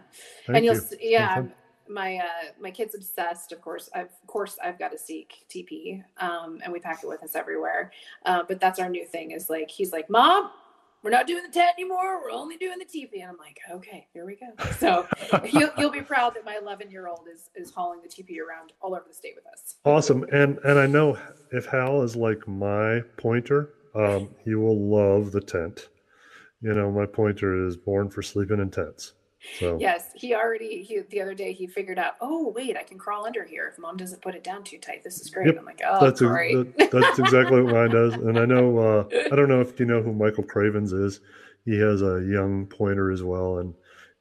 [0.47, 0.97] And you'll, you.
[1.01, 1.43] yeah.
[1.87, 3.51] My uh, my kid's obsessed.
[3.51, 7.07] Of course, I've, of course, I've got to seek TP, um, and we pack it
[7.07, 7.91] with us everywhere.
[8.25, 9.29] Uh, but that's our new thing.
[9.29, 10.49] Is like he's like, Mom,
[11.03, 12.21] we're not doing the tent anymore.
[12.21, 13.21] We're only doing the teepee.
[13.21, 14.47] And I'm like, okay, here we go.
[14.79, 15.07] So
[15.51, 18.73] you'll, you'll be proud that my 11 year old is, is hauling the teepee around
[18.81, 19.75] all over the state with us.
[19.85, 20.23] Awesome.
[20.31, 21.17] And, and I know
[21.51, 25.87] if Hal is like my pointer, um, he will love the tent.
[26.61, 29.13] You know, my pointer is born for sleeping in tents.
[29.59, 32.13] So yes, he already he, the other day he figured out.
[32.21, 35.03] Oh wait, I can crawl under here if mom doesn't put it down too tight.
[35.03, 35.47] This is great.
[35.47, 35.57] Yep.
[35.59, 36.55] I'm like, oh, that's great.
[36.55, 38.13] A, that, that's exactly what mine does.
[38.13, 41.21] And I know uh, I don't know if you know who Michael Cravens is.
[41.65, 43.73] He has a young pointer as well, and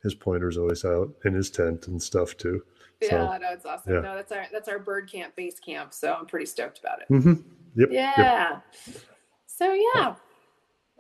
[0.03, 2.63] his pointer's always out in his tent and stuff too.
[3.01, 3.95] Yeah, so, no, it's awesome.
[3.95, 4.01] Yeah.
[4.01, 5.93] No, that's our that's our bird camp base camp.
[5.93, 7.13] So I'm pretty stoked about it.
[7.13, 7.35] Mm-hmm.
[7.77, 7.89] Yep.
[7.91, 8.61] Yeah.
[8.87, 8.97] Yep.
[9.47, 10.15] So yeah.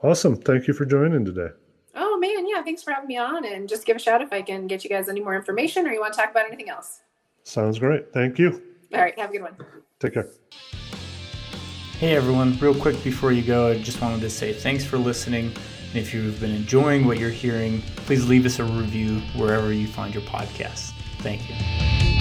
[0.02, 0.36] Awesome.
[0.36, 1.48] Thank you for joining today.
[1.96, 3.44] Oh man, yeah, thanks for having me on.
[3.44, 5.92] And just give a shout if I can get you guys any more information or
[5.92, 7.02] you want to talk about anything else.
[7.44, 8.12] Sounds great.
[8.12, 8.62] Thank you.
[8.92, 9.56] All right, have a good one.
[10.00, 10.28] Take care.
[11.98, 15.46] Hey everyone, real quick before you go, I just wanted to say thanks for listening.
[15.46, 19.86] And if you've been enjoying what you're hearing, please leave us a review wherever you
[19.86, 20.92] find your podcasts.
[21.20, 22.13] Thank you.